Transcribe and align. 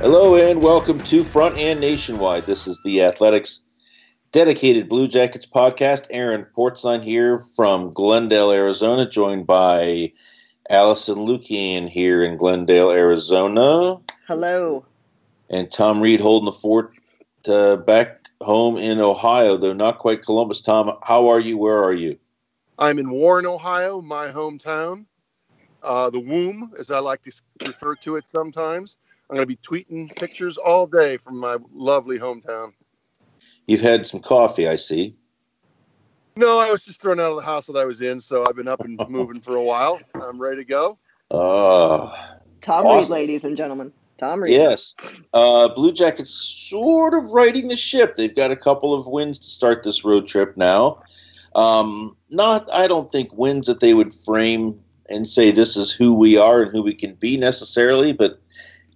Hello 0.00 0.36
and 0.36 0.62
welcome 0.62 1.00
to 1.00 1.24
Front 1.24 1.58
and 1.58 1.80
Nationwide. 1.80 2.44
This 2.46 2.68
is 2.68 2.80
the 2.84 3.02
Athletics 3.02 3.62
dedicated 4.30 4.88
Blue 4.88 5.08
Jackets 5.08 5.44
podcast. 5.44 6.06
Aaron 6.10 6.46
Portzline 6.56 7.02
here 7.02 7.40
from 7.56 7.90
Glendale, 7.90 8.52
Arizona, 8.52 9.10
joined 9.10 9.48
by 9.48 10.12
Alison 10.70 11.16
Lukan 11.16 11.88
here 11.88 12.22
in 12.22 12.36
Glendale, 12.36 12.92
Arizona, 12.92 13.98
Hello. 14.28 14.84
and 15.50 15.70
Tom 15.70 16.00
Reed 16.00 16.20
holding 16.20 16.46
the 16.46 16.52
fort 16.52 16.92
uh, 17.48 17.76
back 17.76 18.20
home 18.40 18.76
in 18.76 19.00
Ohio, 19.00 19.56
though 19.56 19.72
not 19.72 19.98
quite 19.98 20.22
Columbus. 20.24 20.62
Tom, 20.62 20.96
how 21.02 21.26
are 21.26 21.40
you? 21.40 21.58
Where 21.58 21.82
are 21.82 21.92
you? 21.92 22.16
I'm 22.78 23.00
in 23.00 23.10
Warren, 23.10 23.46
Ohio, 23.46 24.00
my 24.00 24.28
hometown. 24.28 25.06
Uh, 25.82 26.10
the 26.10 26.20
womb, 26.20 26.72
as 26.78 26.92
I 26.92 27.00
like 27.00 27.22
to 27.22 27.32
refer 27.66 27.96
to 27.96 28.14
it 28.16 28.24
sometimes. 28.32 28.96
I'm 29.30 29.36
going 29.36 29.46
to 29.46 29.46
be 29.46 29.56
tweeting 29.56 30.14
pictures 30.16 30.56
all 30.56 30.86
day 30.86 31.18
from 31.18 31.38
my 31.38 31.56
lovely 31.72 32.18
hometown. 32.18 32.72
You've 33.66 33.82
had 33.82 34.06
some 34.06 34.20
coffee, 34.20 34.66
I 34.66 34.76
see. 34.76 35.16
No, 36.34 36.58
I 36.58 36.70
was 36.70 36.84
just 36.84 37.00
thrown 37.00 37.20
out 37.20 37.30
of 37.30 37.36
the 37.36 37.42
house 37.42 37.66
that 37.66 37.76
I 37.76 37.84
was 37.84 38.00
in, 38.00 38.20
so 38.20 38.46
I've 38.46 38.56
been 38.56 38.68
up 38.68 38.80
and 38.80 38.98
moving 39.08 39.40
for 39.40 39.56
a 39.56 39.62
while. 39.62 40.00
I'm 40.14 40.40
ready 40.40 40.56
to 40.56 40.64
go. 40.64 40.98
Oh, 41.30 42.14
Tom 42.62 42.86
Awesome. 42.86 43.12
Reed, 43.12 43.20
ladies 43.20 43.44
and 43.44 43.56
gentlemen. 43.56 43.92
Tom 44.18 44.42
Reed. 44.42 44.52
Yes. 44.52 44.94
Uh, 45.34 45.68
Blue 45.74 45.92
Jackets 45.92 46.30
sort 46.30 47.12
of 47.12 47.32
righting 47.32 47.68
the 47.68 47.76
ship. 47.76 48.14
They've 48.14 48.34
got 48.34 48.50
a 48.50 48.56
couple 48.56 48.94
of 48.94 49.06
wins 49.06 49.38
to 49.40 49.46
start 49.46 49.82
this 49.82 50.04
road 50.04 50.26
trip 50.26 50.56
now. 50.56 51.02
Um, 51.54 52.16
not, 52.30 52.72
I 52.72 52.86
don't 52.86 53.10
think, 53.10 53.32
wins 53.32 53.66
that 53.66 53.80
they 53.80 53.92
would 53.92 54.14
frame 54.14 54.80
and 55.08 55.28
say 55.28 55.50
this 55.50 55.76
is 55.76 55.92
who 55.92 56.14
we 56.14 56.36
are 56.36 56.62
and 56.62 56.72
who 56.72 56.82
we 56.82 56.94
can 56.94 57.14
be 57.14 57.36
necessarily, 57.36 58.12
but 58.12 58.40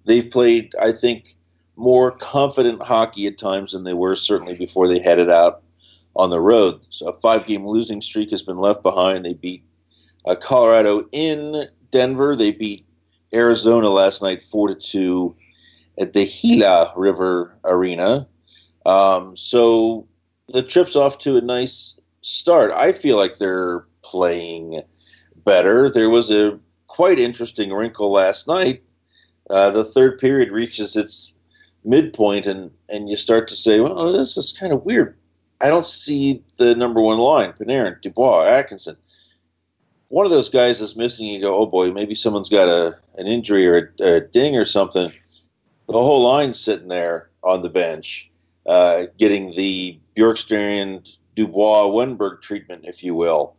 they've 0.05 0.31
played, 0.31 0.75
I 0.81 0.93
think, 0.93 1.37
more 1.77 2.11
confident 2.11 2.83
hockey 2.83 3.27
at 3.27 3.39
times 3.39 3.73
than 3.73 3.85
they 3.85 3.95
were 3.95 4.15
certainly 4.15 4.57
before 4.57 4.89
they 4.89 4.99
headed 4.99 5.31
out 5.31 5.63
on 6.15 6.31
the 6.31 6.41
road. 6.41 6.81
So 6.91 7.09
a 7.09 7.21
five 7.21 7.47
game 7.47 7.67
losing 7.67 8.03
streak 8.03 8.31
has 8.31 8.43
been 8.43 8.59
left 8.59 8.83
behind. 8.83 9.25
They 9.25 9.35
beat 9.35 9.65
uh, 10.27 10.35
Colorado 10.35 11.09
in 11.13 11.67
Denver. 11.91 12.37
They 12.37 12.53
beat 12.53 12.87
Arizona 13.33 13.89
last 13.89 14.23
night, 14.23 14.43
four 14.43 14.69
to 14.69 14.75
two, 14.75 15.35
at 15.99 16.13
the 16.13 16.27
Gila 16.27 16.93
River 16.97 17.57
Arena. 17.65 18.27
Um, 18.85 19.37
so 19.37 20.07
the 20.49 20.63
trip's 20.63 20.97
off 20.97 21.19
to 21.19 21.37
a 21.37 21.41
nice 21.41 21.99
start. 22.21 22.73
I 22.73 22.93
feel 22.93 23.17
like 23.17 23.39
they're 23.39 23.87
playing 24.03 24.83
better. 25.45 25.91
There 25.91 26.11
was 26.11 26.31
a 26.31 26.59
quite 26.89 27.19
interesting 27.19 27.73
wrinkle 27.73 28.13
last 28.13 28.47
night. 28.47 28.83
Uh, 29.53 29.71
the 29.71 29.85
third 29.85 30.19
period 30.19 30.51
reaches 30.51 30.97
its 30.97 31.33
midpoint, 31.85 32.47
and 32.47 32.71
and 32.89 33.09
you 33.09 33.17
start 33.17 33.47
to 33.49 33.55
say, 33.55 33.79
well, 33.81 34.13
this 34.13 34.37
is 34.37 34.57
kind 34.59 34.73
of 34.73 34.85
weird. 34.85 35.17
I 35.61 35.69
don't 35.69 35.87
see 35.87 36.43
the 36.57 36.75
number 36.75 37.01
one 37.01 37.19
line: 37.19 37.53
Panarin, 37.53 38.01
Dubois, 38.01 38.47
Atkinson 38.47 38.97
one 40.13 40.27
of 40.27 40.31
those 40.31 40.51
guys 40.51 40.83
is 40.83 40.95
missing, 40.95 41.27
you 41.27 41.41
go, 41.41 41.57
oh 41.57 41.65
boy, 41.65 41.91
maybe 41.91 42.15
someone's 42.15 42.51
got 42.51 42.69
a 42.69 42.95
an 43.17 43.27
injury 43.27 43.67
or 43.67 43.95
a, 43.99 44.17
a 44.17 44.21
ding 44.21 44.59
or 44.59 44.65
something. 44.67 45.11
The 45.87 45.93
whole 45.95 46.23
line's 46.23 46.61
sitting 46.61 46.89
there 46.89 47.31
on 47.43 47.63
the 47.63 47.71
bench, 47.71 48.31
uh, 48.67 49.07
getting 49.17 49.55
the 49.55 49.99
Bjorkstrand, 50.15 51.17
Dubois, 51.35 51.85
Wennberg 51.87 52.43
treatment, 52.43 52.85
if 52.85 53.03
you 53.03 53.15
will. 53.15 53.57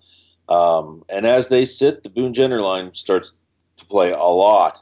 Um, 0.47 1.03
and 1.09 1.25
as 1.25 1.47
they 1.47 1.65
sit, 1.65 2.03
the 2.03 2.09
Boone 2.09 2.35
Jenner 2.35 2.61
line 2.61 2.93
starts 2.93 3.31
to 3.77 3.85
play 3.85 4.11
a 4.11 4.19
lot, 4.19 4.79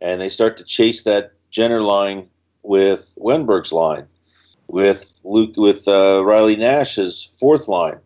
and 0.00 0.20
they 0.20 0.28
start 0.28 0.56
to 0.58 0.64
chase 0.64 1.02
that 1.04 1.32
Jenner 1.50 1.80
line 1.80 2.28
with 2.62 3.16
Wennberg's 3.18 3.72
line, 3.72 4.06
with 4.68 5.20
Luke, 5.24 5.56
with 5.56 5.86
uh, 5.88 6.22
Riley 6.24 6.56
Nash's 6.56 7.30
fourth 7.38 7.68
line 7.68 7.98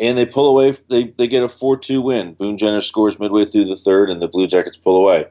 and 0.00 0.16
they 0.16 0.26
pull 0.26 0.48
away. 0.48 0.74
They, 0.88 1.04
they 1.04 1.28
get 1.28 1.44
a 1.44 1.48
4 1.48 1.76
2 1.76 2.00
win. 2.00 2.32
Boone 2.32 2.56
Jenner 2.56 2.80
scores 2.80 3.20
midway 3.20 3.44
through 3.44 3.66
the 3.66 3.76
third, 3.76 4.10
and 4.10 4.20
the 4.20 4.28
Blue 4.28 4.46
Jackets 4.46 4.78
pull 4.78 4.96
away. 4.96 5.26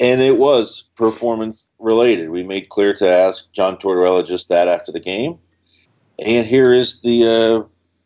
And 0.00 0.22
it 0.22 0.38
was 0.38 0.84
performance 0.96 1.66
related. 1.78 2.30
We 2.30 2.42
made 2.42 2.70
clear 2.70 2.94
to 2.94 3.08
ask 3.08 3.52
John 3.52 3.76
Tortorella 3.76 4.26
just 4.26 4.48
that 4.48 4.66
after 4.66 4.90
the 4.90 5.00
game. 5.00 5.38
And 6.18 6.46
here 6.46 6.72
is 6.72 7.00
the 7.02 7.24
uh, 7.24 7.62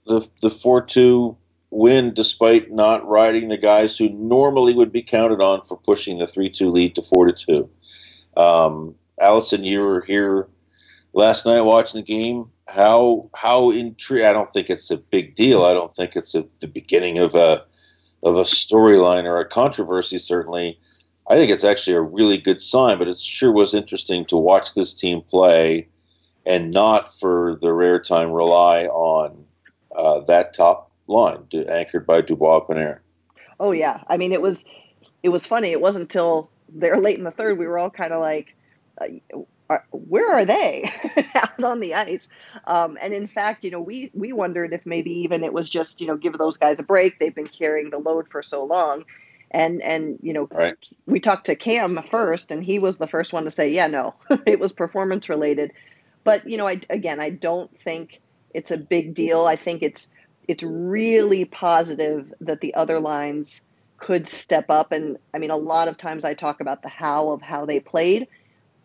the 0.07 0.29
the 0.43 0.51
4 0.51 0.83
2 0.83 1.37
win, 1.75 2.15
despite 2.15 2.71
not 2.71 3.07
riding 3.07 3.49
the 3.49 3.57
guys 3.57 3.99
who 3.99 4.09
normally 4.09 4.75
would 4.75 4.93
be 4.93 5.03
counted 5.03 5.43
on 5.43 5.63
for 5.63 5.77
pushing 5.77 6.19
the 6.19 6.27
3 6.27 6.51
2 6.51 6.71
lead 6.71 6.95
to 6.95 7.03
4 7.03 7.33
2. 7.33 7.71
Um, 8.37 8.95
Alison, 9.21 9.65
you 9.65 9.81
were 9.81 10.03
here 10.03 10.49
last 11.13 11.47
night 11.47 11.61
watching 11.61 12.01
the 12.01 12.07
game 12.07 12.51
how 12.67 13.29
how 13.35 13.71
intrigued. 13.71 14.25
I 14.25 14.33
don't 14.33 14.53
think 14.53 14.71
it's 14.71 14.91
a 14.91 14.97
big 14.97 15.35
deal. 15.35 15.65
I 15.65 15.75
don't 15.75 15.95
think 15.95 16.17
it's 16.17 16.35
a, 16.35 16.47
the 16.61 16.67
beginning 16.67 17.19
of 17.19 17.35
a 17.35 17.65
of 18.23 18.37
a 18.37 18.43
storyline 18.43 19.25
or 19.25 19.39
a 19.39 19.49
controversy. 19.49 20.19
Certainly, 20.19 20.79
I 21.29 21.37
think 21.37 21.51
it's 21.51 21.65
actually 21.65 21.97
a 21.97 22.03
really 22.03 22.39
good 22.39 22.63
sign. 22.63 22.99
But 22.99 23.09
it 23.09 23.19
sure 23.19 23.53
was 23.53 23.75
interesting 23.75 24.25
to 24.27 24.37
watch 24.37 24.75
this 24.75 24.95
team 24.95 25.21
play, 25.21 25.89
and 26.47 26.71
not 26.71 27.19
for 27.19 27.59
the 27.61 27.73
rare 27.73 28.01
time 28.01 28.31
rely 28.31 28.87
on 28.87 29.45
uh, 29.95 30.21
that 30.21 30.55
top 30.55 30.91
line, 31.07 31.47
anchored 31.69 32.07
by 32.07 32.21
Dubois 32.21 32.61
Panarin. 32.61 32.99
Oh 33.61 33.73
yeah, 33.73 34.03
I 34.09 34.17
mean 34.17 34.33
it 34.33 34.43
was 34.43 34.65
it 35.23 35.29
was 35.29 35.47
funny. 35.47 35.69
It 35.69 35.81
wasn't 35.81 36.05
until 36.05 36.51
there 36.69 36.97
late 36.97 37.19
in 37.19 37.25
the 37.25 37.31
third 37.31 37.59
we 37.59 37.67
were 37.67 37.79
all 37.79 37.91
kind 37.91 38.13
of 38.13 38.21
like, 38.21 38.55
uh, 39.01 39.79
where 39.91 40.35
are 40.35 40.45
they 40.45 40.91
out 41.35 41.65
on 41.65 41.81
the 41.81 41.95
ice? 41.95 42.29
Um, 42.67 42.99
and 43.01 43.13
in 43.13 43.27
fact, 43.27 43.65
you 43.65 43.71
know, 43.71 43.81
we 43.81 44.11
we 44.15 44.33
wondered 44.33 44.73
if 44.73 44.87
maybe 44.87 45.11
even 45.11 45.45
it 45.45 45.53
was 45.53 45.69
just 45.69 46.01
you 46.01 46.07
know 46.07 46.17
give 46.17 46.37
those 46.37 46.57
guys 46.57 46.81
a 46.81 46.85
break. 46.85 47.19
They've 47.19 47.35
been 47.35 47.49
carrying 47.49 47.91
the 47.91 47.99
load 47.99 48.29
for 48.29 48.43
so 48.43 48.65
long. 48.65 49.05
And 49.51 49.83
and 49.83 50.19
you 50.21 50.33
know, 50.33 50.49
right. 50.51 50.77
we 51.07 51.21
talked 51.21 51.47
to 51.47 51.55
Cam 51.55 52.03
first, 52.03 52.51
and 52.51 52.63
he 52.63 52.79
was 52.79 52.99
the 52.99 53.07
first 53.07 53.33
one 53.33 53.45
to 53.45 53.51
say, 53.51 53.71
yeah, 53.71 53.87
no, 53.87 54.15
it 54.47 54.59
was 54.59 54.73
performance 54.73 55.29
related. 55.29 55.73
But 56.25 56.49
you 56.49 56.57
know, 56.57 56.67
I 56.67 56.81
again, 56.91 57.21
I 57.21 57.31
don't 57.31 57.77
think 57.79 58.21
it's 58.53 58.71
a 58.71 58.79
big 58.79 59.15
deal. 59.15 59.47
I 59.47 59.57
think 59.57 59.83
it's 59.83 60.11
it's 60.49 60.63
really 60.63 61.45
positive 61.45 62.33
that 62.41 62.61
the 62.61 62.75
other 62.75 63.01
lines 63.01 63.63
could 63.99 64.27
step 64.27 64.67
up. 64.69 64.93
And 64.93 65.19
I 65.33 65.39
mean, 65.39 65.51
a 65.51 65.57
lot 65.57 65.89
of 65.89 65.97
times 65.97 66.25
I 66.25 66.35
talk 66.35 66.61
about 66.61 66.83
the 66.83 66.89
how 66.89 67.31
of 67.31 67.43
how 67.43 67.65
they 67.65 67.81
played, 67.81 68.29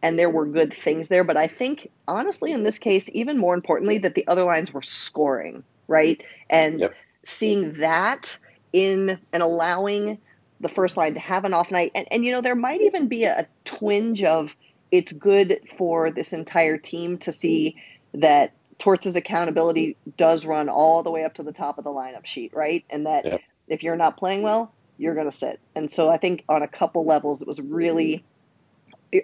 and 0.02 0.18
there 0.18 0.30
were 0.30 0.46
good 0.46 0.74
things 0.74 1.10
there. 1.10 1.24
But 1.24 1.38
I 1.38 1.48
think, 1.48 1.90
honestly, 2.08 2.52
in 2.52 2.64
this 2.64 2.78
case, 2.78 3.10
even 3.14 3.38
more 3.38 3.54
importantly, 3.54 3.98
that 4.00 4.16
the 4.16 4.28
other 4.28 4.44
lines 4.44 4.74
were 4.74 4.82
scoring, 4.82 5.64
right? 5.88 6.22
And 6.50 6.80
yep. 6.80 6.96
seeing 7.24 7.74
that 7.74 8.38
in 8.72 9.20
and 9.34 9.44
allowing 9.44 10.20
the 10.62 10.70
first 10.70 10.98
line 10.98 11.14
to 11.14 11.20
have 11.20 11.46
an 11.46 11.54
off 11.54 11.72
night. 11.72 11.92
And, 11.96 12.08
and 12.12 12.26
you 12.26 12.32
know, 12.32 12.42
there 12.42 12.56
might 12.56 12.82
even 12.82 13.08
be 13.08 13.24
a, 13.24 13.42
a 13.42 13.48
twinge 13.66 14.24
of 14.24 14.56
it's 14.92 15.12
good 15.12 15.60
for 15.78 16.12
this 16.12 16.34
entire 16.34 16.78
team 16.78 17.18
to 17.20 17.32
see 17.32 17.76
that 18.14 18.54
Torts' 18.80 19.16
accountability 19.16 19.98
does 20.18 20.46
run 20.46 20.70
all 20.70 21.04
the 21.04 21.12
way 21.12 21.24
up 21.26 21.36
to 21.36 21.44
the 21.44 21.52
top 21.52 21.78
of 21.78 21.84
the 21.84 21.90
lineup 21.90 22.26
sheet, 22.26 22.54
right? 22.54 22.84
And 22.90 23.06
that 23.06 23.26
yep. 23.26 23.42
if 23.68 23.84
you're 23.84 23.98
not 23.98 24.18
playing 24.18 24.42
well, 24.42 24.74
you're 24.98 25.14
going 25.14 25.30
to 25.30 25.36
sit. 25.36 25.60
And 25.76 25.92
so 25.92 26.10
I 26.10 26.18
think 26.18 26.44
on 26.50 26.64
a 26.64 26.68
couple 26.68 27.06
levels, 27.06 27.42
it 27.42 27.48
was 27.48 27.60
really 27.60 28.24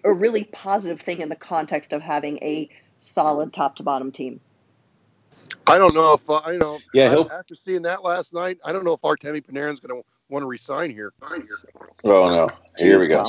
a 0.04 0.12
really 0.12 0.44
positive 0.44 1.00
thing 1.00 1.22
in 1.22 1.30
the 1.30 1.36
context 1.36 1.94
of 1.94 2.02
having 2.02 2.38
a 2.42 2.70
solid 3.00 3.54
top 3.54 3.78
to 3.78 3.84
bottom 3.84 4.12
team. 4.12 4.40
I 5.68 5.78
don't 5.78 5.94
know 5.94 6.14
if 6.14 6.30
uh, 6.30 6.42
I 6.44 6.58
know. 6.58 6.80
Yeah, 6.94 7.16
I, 7.16 7.38
after 7.38 7.56
seeing 7.56 7.84
that 7.84 8.04
last 8.04 8.34
night, 8.34 8.58
I 8.64 8.74
don't 8.74 8.84
know 8.84 8.94
if 8.94 9.02
Artemi 9.02 9.44
Panarin's 9.44 9.80
going 9.80 10.02
to 10.02 10.06
want 10.30 10.44
to 10.44 10.48
resign 10.48 10.92
here. 10.92 11.14
Oh 12.04 12.30
no! 12.30 12.50
Here 12.78 13.00
we 13.00 13.08
go. 13.08 13.24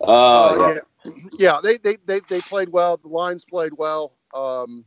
Uh, 0.00 0.04
uh, 0.04 0.78
yeah. 1.04 1.12
yeah, 1.38 1.58
they, 1.62 1.78
they 1.78 1.96
they 2.04 2.20
they 2.28 2.40
played 2.40 2.68
well. 2.68 2.98
The 2.98 3.08
lines 3.08 3.44
played 3.44 3.72
well. 3.76 4.12
Um, 4.34 4.84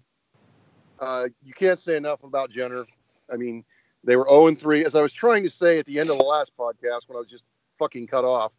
uh, 0.99 1.29
you 1.43 1.53
can't 1.53 1.79
say 1.79 1.95
enough 1.95 2.23
about 2.23 2.49
Jenner. 2.49 2.85
I 3.31 3.37
mean, 3.37 3.63
they 4.03 4.15
were 4.15 4.27
0 4.29 4.53
3. 4.55 4.85
As 4.85 4.95
I 4.95 5.01
was 5.01 5.13
trying 5.13 5.43
to 5.43 5.49
say 5.49 5.79
at 5.79 5.85
the 5.85 5.99
end 5.99 6.09
of 6.09 6.17
the 6.17 6.23
last 6.23 6.55
podcast 6.57 7.07
when 7.07 7.15
I 7.15 7.19
was 7.19 7.27
just 7.27 7.45
fucking 7.77 8.07
cut 8.07 8.25
off, 8.25 8.51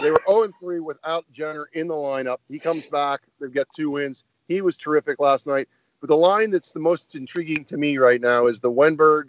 they 0.00 0.10
were 0.10 0.20
0 0.28 0.48
3 0.60 0.80
without 0.80 1.24
Jenner 1.32 1.68
in 1.72 1.88
the 1.88 1.94
lineup. 1.94 2.38
He 2.48 2.58
comes 2.58 2.86
back. 2.86 3.22
They've 3.40 3.52
got 3.52 3.66
two 3.74 3.90
wins. 3.90 4.24
He 4.48 4.60
was 4.60 4.76
terrific 4.76 5.20
last 5.20 5.46
night. 5.46 5.68
But 6.00 6.08
the 6.08 6.16
line 6.16 6.50
that's 6.50 6.72
the 6.72 6.80
most 6.80 7.14
intriguing 7.14 7.64
to 7.66 7.76
me 7.76 7.96
right 7.96 8.20
now 8.20 8.46
is 8.46 8.60
the 8.60 8.70
Wennberg, 8.70 9.28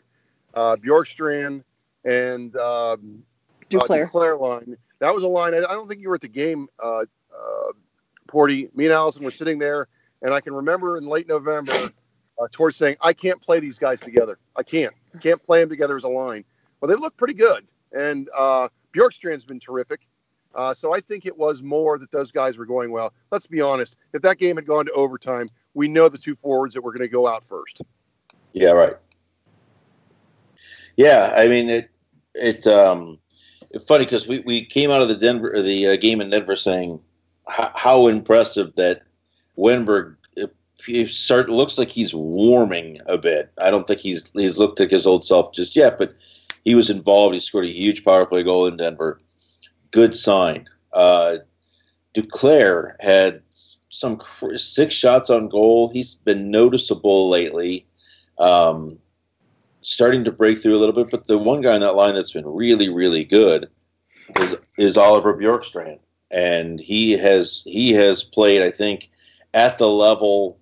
uh, 0.54 0.76
Bjorkstrand, 0.76 1.64
and 2.04 2.56
um, 2.58 3.24
Duclair. 3.70 4.04
Uh, 4.04 4.06
Duclair 4.06 4.40
line. 4.40 4.78
That 5.00 5.14
was 5.14 5.24
a 5.24 5.28
line. 5.28 5.54
I, 5.54 5.60
I 5.60 5.74
don't 5.74 5.88
think 5.88 6.02
you 6.02 6.10
were 6.10 6.16
at 6.16 6.22
the 6.22 6.28
game, 6.28 6.68
uh, 6.84 7.00
uh, 7.00 7.72
Porty. 8.28 8.76
Me 8.76 8.86
and 8.86 8.94
Alison 8.94 9.24
were 9.24 9.32
sitting 9.32 9.60
there 9.60 9.88
and 10.26 10.34
I 10.34 10.42
can 10.42 10.56
remember 10.56 10.98
in 10.98 11.06
late 11.06 11.28
November, 11.28 11.72
uh, 12.40 12.70
saying, 12.72 12.98
I 13.00 13.14
can't 13.14 13.40
play 13.40 13.60
these 13.60 13.78
guys 13.78 14.02
together. 14.02 14.40
I 14.56 14.64
can't. 14.64 14.92
Can't 15.22 15.42
play 15.42 15.60
them 15.60 15.70
together 15.70 15.96
as 15.96 16.04
a 16.04 16.10
line. 16.10 16.44
Well, 16.82 16.90
they 16.90 16.96
look 16.96 17.16
pretty 17.16 17.36
good. 17.36 17.68
And 17.94 18.28
uh, 18.36 18.68
Bjorkstrand's 18.92 19.46
been 19.46 19.60
terrific. 19.60 20.02
Uh, 20.56 20.74
so 20.74 20.96
I 20.96 21.00
think 21.00 21.28
it 21.28 21.38
was 21.38 21.62
more 21.62 22.00
that 22.00 22.12
those 22.12 22.32
guys 22.32 22.58
were 22.58 22.66
going 22.66 22.92
well. 22.92 23.14
Let's 23.32 23.46
be 23.46 23.62
honest. 23.62 23.98
If 24.14 24.24
that 24.24 24.40
game 24.40 24.56
had 24.56 24.66
gone 24.66 24.86
to 24.86 24.92
overtime, 24.94 25.48
we 25.76 25.88
know 25.88 26.10
the 26.10 26.18
two 26.18 26.36
forwards 26.36 26.74
that 26.74 26.82
were 26.82 26.92
going 26.92 27.08
to 27.08 27.14
go 27.14 27.28
out 27.28 27.44
first. 27.44 27.84
Yeah, 28.54 28.72
right. 28.72 28.98
Yeah, 30.98 31.34
I 31.38 31.48
mean 31.48 31.70
it. 31.70 31.92
It 32.34 32.66
um, 32.68 33.20
it's 33.70 33.86
funny 33.86 34.06
because 34.06 34.28
we, 34.28 34.40
we 34.40 34.66
came 34.66 34.92
out 34.92 35.02
of 35.02 35.10
the 35.10 35.16
Denver 35.16 35.62
the 35.62 35.88
uh, 35.88 35.96
game 35.98 36.22
in 36.22 36.30
Denver 36.30 36.56
saying 36.56 37.00
how 37.48 38.08
impressive 38.08 38.74
that 38.76 39.04
He 40.86 41.08
start 41.08 41.50
looks 41.50 41.78
like 41.78 41.90
he's 41.90 42.14
warming 42.14 43.00
a 43.06 43.18
bit. 43.18 43.52
I 43.58 43.72
don't 43.72 43.88
think 43.88 44.00
he's 44.00 44.30
he's 44.34 44.58
looked 44.58 44.80
like 44.80 44.92
his 44.92 45.08
old 45.08 45.24
self 45.24 45.54
just 45.54 45.76
yet, 45.76 45.98
but 45.98 46.14
he 46.64 46.76
was 46.76 46.90
involved. 46.90 47.34
He 47.34 47.42
scored 47.42 47.66
a 47.66 47.70
huge 47.70 48.04
power 48.04 48.26
play 48.26 48.44
goal 48.44 48.68
in 48.68 48.78
Denver. 48.78 49.20
Good 49.92 50.16
sign. 50.16 50.68
Uh, 50.92 51.38
Duclair 52.14 52.96
had 53.00 53.42
some 53.90 54.22
six 54.56 54.94
shots 54.94 55.30
on 55.30 55.50
goal. 55.50 55.90
He's 55.90 56.14
been 56.14 56.52
noticeable 56.52 57.30
lately, 57.30 57.86
um, 58.38 59.00
starting 59.82 60.24
to 60.26 60.32
break 60.32 60.58
through 60.58 60.76
a 60.76 60.80
little 60.80 60.96
bit. 60.96 61.12
But 61.12 61.28
the 61.28 61.38
one 61.38 61.62
guy 61.62 61.76
on 61.76 61.82
that 61.82 61.96
line 61.96 62.16
that's 62.16 62.34
been 62.34 62.48
really, 62.48 62.90
really 62.90 63.24
good 63.24 63.70
is, 64.40 64.56
is 64.78 64.98
Oliver 64.98 65.36
Bjorkstrand, 65.36 66.00
and 66.32 66.80
he 66.80 67.14
has 67.14 67.64
he 67.66 67.94
has 67.94 68.24
played. 68.24 68.62
I 68.62 68.72
think 68.72 69.10
at 69.56 69.80
the 69.80 69.90
level 69.90 70.60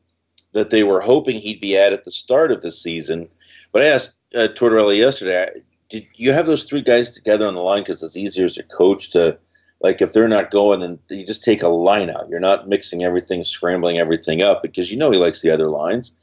that 0.54 0.70
they 0.70 0.84
were 0.84 1.02
hoping 1.02 1.40
he'd 1.40 1.60
be 1.60 1.78
at 1.78 1.92
at 1.92 2.06
the 2.06 2.12
start 2.12 2.52
of 2.52 2.62
the 2.62 2.72
season. 2.72 3.28
But 3.72 3.82
I 3.82 3.88
asked 3.88 4.14
uh, 4.36 4.48
Tortorella 4.56 4.96
yesterday, 4.96 5.50
did 5.90 6.06
you 6.16 6.32
have 6.32 6.46
those 6.46 6.64
three 6.64 6.82
guys 6.82 7.10
together 7.12 7.46
on 7.46 7.56
the 7.56 7.62
line 7.62 7.82
because 7.82 8.02
it's 8.02 8.16
easier 8.16 8.46
as 8.46 8.58
a 8.58 8.64
coach 8.64 9.10
to, 9.12 9.38
like, 9.82 10.02
if 10.02 10.14
they're 10.14 10.28
not 10.28 10.52
going, 10.52 10.80
then 10.80 11.00
you 11.10 11.26
just 11.26 11.44
take 11.44 11.64
a 11.64 11.68
line 11.68 12.10
out. 12.10 12.30
You're 12.30 12.40
not 12.40 12.70
mixing 12.70 13.04
everything, 13.04 13.44
scrambling 13.44 13.98
everything 13.98 14.42
up 14.42 14.62
because 14.62 14.92
you 14.92 14.98
know 14.98 15.12
he 15.12 15.18
likes 15.18 15.42
the 15.42 15.52
other 15.52 15.68
lines. 15.68 16.16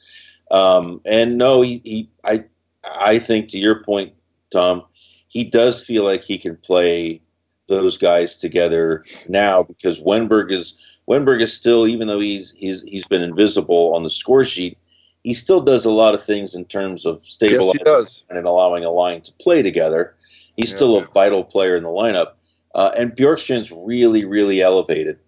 Um, 0.51 1.01
and 1.05 1.39
no, 1.39 1.63
he, 1.63 1.81
he, 1.85 2.11
I, 2.25 2.45
I 2.85 3.19
think 3.19 3.51
to 3.51 3.59
your 3.59 3.85
point, 3.85 4.15
Tom, 4.51 4.85
he 5.29 5.45
does 5.45 5.85
feel 5.85 6.05
like 6.05 6.23
he 6.23 6.39
can 6.39 6.57
play 6.57 7.21
those 7.69 7.99
guys 7.99 8.37
together 8.37 9.05
now 9.29 9.63
because 9.63 10.01
Wennberg 10.01 10.53
is 10.53 10.75
Wennberg 11.11 11.43
is 11.43 11.53
still, 11.53 11.89
even 11.89 12.07
though 12.07 12.21
he's 12.21 12.55
he's 12.57 12.83
he's 12.83 13.05
been 13.05 13.23
invisible 13.23 13.93
on 13.97 14.05
the 14.05 14.11
score 14.11 14.45
sheet, 14.45 14.79
he 15.25 15.35
still 15.35 15.61
does 15.61 15.85
a 15.85 15.91
lot 15.91 16.15
of 16.15 16.25
things 16.25 16.55
in 16.55 16.65
terms 16.67 17.05
of 17.05 17.21
stabilizing 17.25 17.81
yes, 17.85 18.23
and 18.31 18.47
allowing 18.47 18.85
a 18.85 18.91
line 18.91 19.21
to 19.23 19.33
play 19.41 19.61
together. 19.61 20.15
He's 20.55 20.71
yeah. 20.71 20.77
still 20.77 20.99
a 20.99 21.07
vital 21.07 21.43
player 21.43 21.77
in 21.77 21.83
the 21.83 21.89
lineup. 21.89 22.35
Uh, 22.77 22.93
and 22.97 23.17
Bjorkstrand's 23.17 23.73
really, 23.73 24.25
really 24.25 24.63
elevated. 24.63 25.19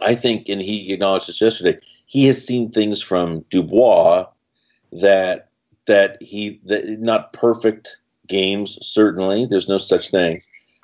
I 0.00 0.14
think, 0.14 0.48
and 0.48 0.62
he 0.62 0.92
acknowledged 0.92 1.26
this 1.26 1.40
yesterday, 1.40 1.80
he 2.06 2.26
has 2.26 2.46
seen 2.46 2.70
things 2.70 3.02
from 3.02 3.40
Dubois 3.50 4.26
that 4.92 5.48
that 5.86 6.22
he 6.22 6.60
that 6.66 7.00
not 7.00 7.32
perfect 7.32 7.98
games 8.28 8.78
certainly. 8.80 9.44
There's 9.46 9.68
no 9.68 9.78
such 9.78 10.12
thing, 10.12 10.40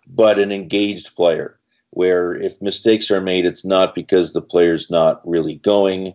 but 0.09 0.41
an 0.41 0.51
engaged 0.51 1.15
player 1.15 1.61
where 1.97 2.35
if 2.35 2.61
mistakes 2.61 3.11
are 3.11 3.23
made, 3.23 3.47
it's 3.47 3.65
not 3.65 3.95
because 3.95 4.35
the 4.35 4.43
player's 4.43 4.91
not 4.91 5.27
really 5.27 5.55
going. 5.55 6.13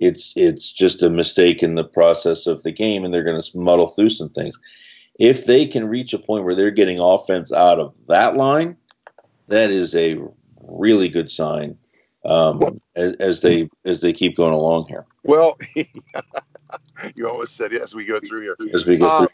It's 0.00 0.32
it's 0.34 0.72
just 0.72 1.04
a 1.04 1.08
mistake 1.08 1.62
in 1.62 1.76
the 1.76 1.84
process 1.84 2.48
of 2.48 2.64
the 2.64 2.72
game, 2.72 3.04
and 3.04 3.14
they're 3.14 3.22
going 3.22 3.40
to 3.40 3.58
muddle 3.58 3.90
through 3.90 4.10
some 4.10 4.30
things. 4.30 4.58
If 5.20 5.46
they 5.46 5.66
can 5.66 5.86
reach 5.86 6.12
a 6.14 6.18
point 6.18 6.44
where 6.44 6.56
they're 6.56 6.72
getting 6.72 6.98
offense 6.98 7.52
out 7.52 7.78
of 7.78 7.94
that 8.08 8.36
line, 8.36 8.76
that 9.46 9.70
is 9.70 9.94
a 9.94 10.18
really 10.62 11.08
good 11.08 11.30
sign 11.30 11.78
um, 12.24 12.80
as, 12.96 13.14
as, 13.20 13.40
they 13.40 13.68
as 13.84 14.00
they 14.00 14.12
keep 14.12 14.36
going 14.36 14.52
along 14.52 14.86
here. 14.88 15.06
Well, 15.22 15.56
you 17.14 17.28
always 17.28 17.50
said 17.50 17.72
as 17.72 17.94
we 17.94 18.04
go 18.04 18.18
through 18.18 18.42
here. 18.42 18.56
As 18.74 18.84
we 18.84 18.98
go 18.98 19.06
uh, 19.06 19.18
through. 19.20 19.28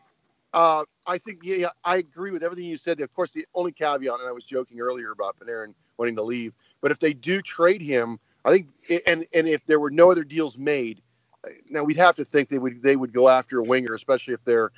Uh, 0.56 0.86
I 1.06 1.18
think 1.18 1.40
yeah, 1.44 1.68
I 1.84 1.98
agree 1.98 2.30
with 2.30 2.42
everything 2.42 2.64
you 2.64 2.78
said. 2.78 2.98
Of 3.02 3.14
course, 3.14 3.32
the 3.32 3.46
only 3.54 3.72
caveat, 3.72 4.18
and 4.18 4.26
I 4.26 4.32
was 4.32 4.42
joking 4.42 4.80
earlier 4.80 5.10
about 5.10 5.36
Panarin 5.38 5.74
wanting 5.98 6.16
to 6.16 6.22
leave. 6.22 6.54
But 6.80 6.90
if 6.90 6.98
they 6.98 7.12
do 7.12 7.42
trade 7.42 7.82
him, 7.82 8.18
I 8.42 8.52
think, 8.52 8.68
and 9.06 9.26
and 9.34 9.46
if 9.46 9.66
there 9.66 9.78
were 9.78 9.90
no 9.90 10.10
other 10.10 10.24
deals 10.24 10.56
made, 10.56 11.02
now 11.68 11.84
we'd 11.84 11.98
have 11.98 12.16
to 12.16 12.24
think 12.24 12.48
they 12.48 12.58
would 12.58 12.82
they 12.82 12.96
would 12.96 13.12
go 13.12 13.28
after 13.28 13.58
a 13.58 13.62
winger, 13.62 13.92
especially 13.92 14.32
if 14.32 14.42
they're 14.46 14.72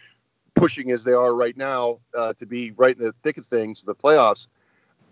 pushing 0.57 0.91
as 0.91 1.05
they 1.05 1.13
are 1.13 1.37
right 1.37 1.57
now 1.57 2.01
uh, 2.13 2.33
to 2.35 2.45
be 2.45 2.73
right 2.73 2.97
in 2.97 3.05
the 3.05 3.15
thick 3.23 3.39
of 3.39 3.47
things, 3.47 3.85
the 3.85 3.95
playoffs. 3.95 4.49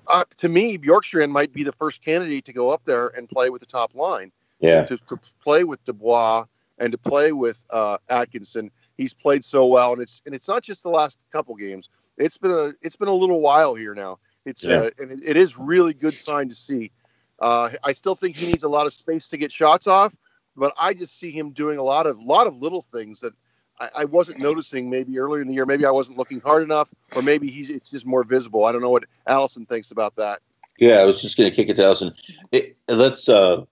Uh, 0.08 0.25
to 0.38 0.49
me, 0.49 0.76
Bjorkstrand 0.76 1.30
might 1.30 1.52
be 1.52 1.62
the 1.62 1.73
first 1.73 2.04
candidate 2.04 2.44
to 2.44 2.52
go 2.52 2.70
up 2.70 2.82
there 2.85 3.08
and 3.16 3.28
play 3.28 3.50
with 3.50 3.61
the 3.61 3.66
top 3.66 3.94
line. 3.94 4.32
Yeah. 4.58 4.85
To, 4.85 4.96
to 4.96 5.20
play 5.44 5.62
with 5.62 5.85
Dubois 5.85 6.46
and 6.78 6.90
to 6.90 6.99
play 6.99 7.30
with 7.30 7.64
uh, 7.70 7.99
Atkinson, 8.08 8.70
he's 8.96 9.14
played 9.14 9.44
so 9.44 9.66
well, 9.66 9.92
and 9.92 10.02
it's 10.02 10.22
and 10.26 10.34
it's 10.34 10.48
not 10.48 10.62
just 10.62 10.82
the 10.82 10.90
last 10.90 11.18
couple 11.32 11.54
games. 11.54 11.88
It's 12.16 12.38
been 12.38 12.50
a 12.50 12.72
it's 12.82 12.96
been 12.96 13.08
a 13.08 13.14
little 13.14 13.40
while 13.40 13.74
here 13.74 13.94
now. 13.94 14.18
It's 14.44 14.64
yeah. 14.64 14.76
uh, 14.76 14.90
and 14.98 15.10
it, 15.12 15.20
it 15.24 15.36
is 15.36 15.58
really 15.58 15.94
good 15.94 16.14
sign 16.14 16.48
to 16.48 16.54
see. 16.54 16.92
Uh, 17.38 17.70
I 17.84 17.92
still 17.92 18.14
think 18.14 18.36
he 18.36 18.46
needs 18.46 18.62
a 18.62 18.68
lot 18.68 18.86
of 18.86 18.92
space 18.92 19.28
to 19.30 19.36
get 19.36 19.52
shots 19.52 19.86
off, 19.86 20.16
but 20.56 20.72
I 20.78 20.94
just 20.94 21.18
see 21.18 21.30
him 21.30 21.50
doing 21.50 21.78
a 21.78 21.82
lot 21.82 22.06
of 22.06 22.18
lot 22.18 22.46
of 22.46 22.56
little 22.56 22.80
things 22.80 23.20
that 23.20 23.34
I, 23.78 23.90
I, 23.94 24.04
wasn't 24.06 24.38
noticing 24.38 24.88
maybe 24.88 25.18
earlier 25.18 25.42
in 25.42 25.48
the 25.48 25.54
year. 25.54 25.66
Maybe 25.66 25.84
I 25.84 25.90
wasn't 25.90 26.16
looking 26.16 26.40
hard 26.40 26.62
enough, 26.62 26.92
or 27.14 27.22
maybe 27.22 27.48
he's 27.48 27.68
it's 27.68 27.90
just 27.90 28.06
more 28.06 28.24
visible. 28.24 28.64
I 28.64 28.72
don't 28.72 28.80
know 28.80 28.90
what 28.90 29.04
Alison 29.26 29.66
thinks 29.66 29.90
about 29.90 30.16
that. 30.16 30.40
Yeah, 30.78 30.96
I 30.96 31.04
was 31.04 31.20
just 31.20 31.36
going 31.36 31.50
to 31.50 31.54
kick 31.54 31.68
it 31.68 31.76
to 31.76 31.84
Alison. 31.84 32.12
It, 32.52 32.76
let's 32.88 33.28
uh, 33.28 33.64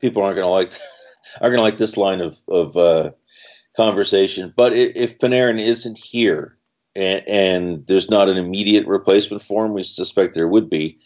people 0.00 0.22
aren't 0.22 0.36
going 0.36 0.46
to 0.46 0.52
like 0.52 0.72
aren't 1.40 1.56
going 1.56 1.56
to 1.56 1.62
like 1.62 1.78
this 1.78 1.96
line 1.96 2.20
of 2.20 2.38
of 2.46 2.76
uh, 2.76 3.10
conversation. 3.78 4.52
But 4.54 4.74
if 4.74 5.18
Panarin 5.18 5.60
isn't 5.60 5.98
here 5.98 6.58
and, 6.96 7.26
and 7.26 7.86
there's 7.86 8.10
not 8.10 8.28
an 8.28 8.36
immediate 8.36 8.86
replacement 8.86 9.42
for 9.42 9.64
him, 9.64 9.72
we 9.72 9.84
suspect 9.84 10.34
there 10.34 10.48
would 10.48 10.68
be. 10.68 10.98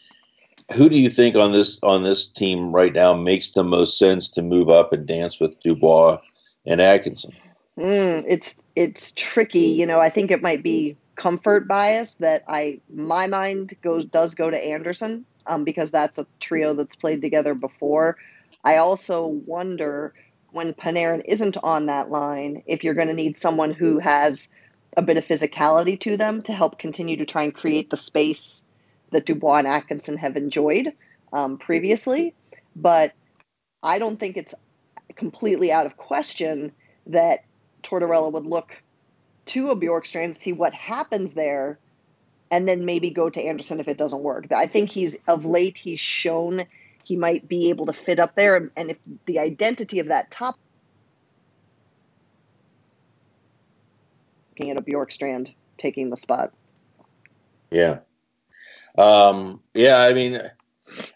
Who 0.72 0.88
do 0.88 0.98
you 0.98 1.10
think 1.10 1.36
on 1.36 1.52
this 1.52 1.78
on 1.82 2.02
this 2.02 2.26
team 2.26 2.72
right 2.72 2.94
now 2.94 3.12
makes 3.12 3.50
the 3.50 3.62
most 3.62 3.98
sense 3.98 4.30
to 4.30 4.42
move 4.42 4.70
up 4.70 4.92
and 4.92 5.06
dance 5.06 5.38
with 5.38 5.60
Dubois 5.60 6.18
and 6.64 6.80
Atkinson? 6.80 7.32
Mm, 7.78 8.24
it's 8.26 8.62
it's 8.74 9.12
tricky. 9.12 9.68
You 9.68 9.84
know, 9.84 10.00
I 10.00 10.08
think 10.08 10.30
it 10.30 10.40
might 10.40 10.62
be 10.62 10.96
comfort 11.14 11.68
bias 11.68 12.14
that 12.14 12.42
I 12.48 12.80
my 12.94 13.26
mind 13.26 13.74
goes 13.82 14.06
does 14.06 14.34
go 14.34 14.48
to 14.48 14.58
Anderson 14.58 15.26
um, 15.46 15.64
because 15.64 15.90
that's 15.90 16.16
a 16.16 16.26
trio 16.40 16.72
that's 16.72 16.96
played 16.96 17.20
together 17.20 17.54
before. 17.54 18.16
I 18.64 18.76
also 18.76 19.26
wonder 19.26 20.14
when 20.52 20.74
Panarin 20.74 21.22
isn't 21.24 21.56
on 21.62 21.86
that 21.86 22.10
line 22.10 22.62
if 22.66 22.84
you're 22.84 22.94
going 22.94 23.08
to 23.08 23.14
need 23.14 23.36
someone 23.36 23.72
who 23.72 23.98
has 23.98 24.48
a 24.96 25.02
bit 25.02 25.16
of 25.16 25.26
physicality 25.26 25.98
to 26.00 26.16
them 26.16 26.42
to 26.42 26.52
help 26.52 26.78
continue 26.78 27.16
to 27.16 27.24
try 27.24 27.42
and 27.42 27.54
create 27.54 27.90
the 27.90 27.96
space 27.96 28.64
that 29.10 29.26
Dubois 29.26 29.56
and 29.56 29.66
Atkinson 29.66 30.18
have 30.18 30.36
enjoyed 30.36 30.92
um, 31.32 31.58
previously. 31.58 32.34
But 32.76 33.12
I 33.82 33.98
don't 33.98 34.18
think 34.18 34.36
it's 34.36 34.54
completely 35.16 35.72
out 35.72 35.86
of 35.86 35.96
question 35.96 36.72
that 37.06 37.44
Tortorella 37.82 38.32
would 38.32 38.46
look 38.46 38.82
to 39.46 39.70
a 39.70 39.76
Bjorkstrand, 39.76 40.36
see 40.36 40.52
what 40.52 40.72
happens 40.72 41.34
there, 41.34 41.78
and 42.50 42.68
then 42.68 42.84
maybe 42.84 43.10
go 43.10 43.28
to 43.28 43.42
Anderson 43.42 43.80
if 43.80 43.88
it 43.88 43.98
doesn't 43.98 44.22
work. 44.22 44.48
But 44.48 44.58
I 44.58 44.66
think 44.66 44.90
he's 44.90 45.16
of 45.26 45.44
late 45.44 45.78
he's 45.78 45.98
shown 45.98 46.66
he 47.04 47.16
might 47.16 47.48
be 47.48 47.70
able 47.70 47.86
to 47.86 47.92
fit 47.92 48.20
up 48.20 48.34
there, 48.34 48.70
and 48.76 48.90
if 48.90 48.98
the 49.26 49.38
identity 49.38 49.98
of 49.98 50.08
that 50.08 50.30
top 50.30 50.58
looking 54.62 54.70
at 54.70 54.78
a 54.78 54.82
Bjorkstrand 54.82 55.52
taking 55.78 56.10
the 56.10 56.16
spot. 56.16 56.52
Yeah. 57.70 57.98
Um, 58.98 59.60
yeah, 59.74 60.00
I 60.00 60.12
mean, 60.12 60.40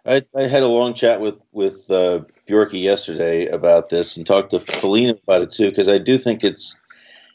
I, 0.07 0.23
I, 0.35 0.45
had 0.45 0.63
a 0.63 0.69
long 0.69 0.95
chat 0.95 1.21
with 1.21 1.39
with 1.53 1.91
uh, 1.91 2.21
Bjorky 2.49 2.83
yesterday 2.83 3.47
about 3.47 3.91
this 3.91 4.17
and 4.17 4.27
talked 4.27 4.53
to 4.53 4.61
Foligno 4.61 5.19
about 5.23 5.43
it 5.43 5.53
too 5.53 5.69
because 5.69 5.89
I 5.89 5.99
do 5.99 6.17
think 6.17 6.43
it's 6.43 6.75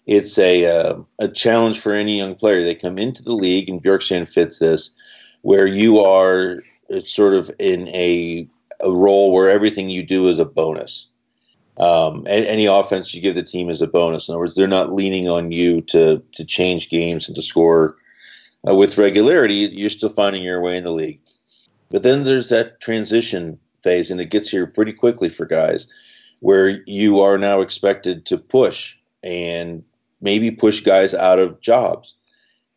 it's 0.07 0.39
a 0.39 0.65
uh, 0.65 0.95
a 1.19 1.27
challenge 1.27 1.79
for 1.79 1.91
any 1.91 2.17
young 2.17 2.33
player. 2.33 2.63
They 2.63 2.73
come 2.73 2.97
into 2.97 3.21
the 3.21 3.35
league 3.35 3.69
and 3.69 3.83
Bjorkstrand 3.83 4.29
fits 4.29 4.57
this, 4.57 4.89
where 5.43 5.67
you 5.67 5.99
are 5.99 6.61
sort 7.03 7.33
of 7.33 7.51
in 7.59 7.87
a 7.89 8.47
a 8.79 8.91
role 8.91 9.31
where 9.31 9.49
everything 9.49 9.89
you 9.89 10.03
do 10.03 10.27
is 10.27 10.39
a 10.39 10.45
bonus. 10.45 11.07
Um, 11.77 12.25
any 12.27 12.65
offense 12.65 13.13
you 13.13 13.21
give 13.21 13.35
the 13.35 13.43
team 13.43 13.69
is 13.69 13.81
a 13.81 13.87
bonus. 13.87 14.27
In 14.27 14.33
other 14.33 14.39
words, 14.39 14.55
they're 14.55 14.67
not 14.67 14.93
leaning 14.93 15.29
on 15.29 15.51
you 15.51 15.81
to 15.81 16.21
to 16.35 16.45
change 16.45 16.89
games 16.89 17.27
and 17.27 17.35
to 17.35 17.41
score 17.41 17.95
uh, 18.67 18.75
with 18.75 18.97
regularity. 18.97 19.69
You're 19.71 19.89
still 19.89 20.09
finding 20.09 20.43
your 20.43 20.61
way 20.61 20.77
in 20.77 20.83
the 20.83 20.91
league. 20.91 21.21
But 21.89 22.03
then 22.03 22.23
there's 22.23 22.49
that 22.49 22.79
transition 22.81 23.59
phase, 23.83 24.11
and 24.11 24.21
it 24.21 24.29
gets 24.29 24.49
here 24.49 24.67
pretty 24.67 24.93
quickly 24.93 25.29
for 25.29 25.45
guys, 25.45 25.87
where 26.39 26.81
you 26.85 27.19
are 27.19 27.37
now 27.37 27.61
expected 27.61 28.25
to 28.27 28.37
push 28.37 28.95
and 29.23 29.83
maybe 30.21 30.51
push 30.51 30.81
guys 30.81 31.13
out 31.13 31.39
of 31.39 31.59
jobs 31.61 32.13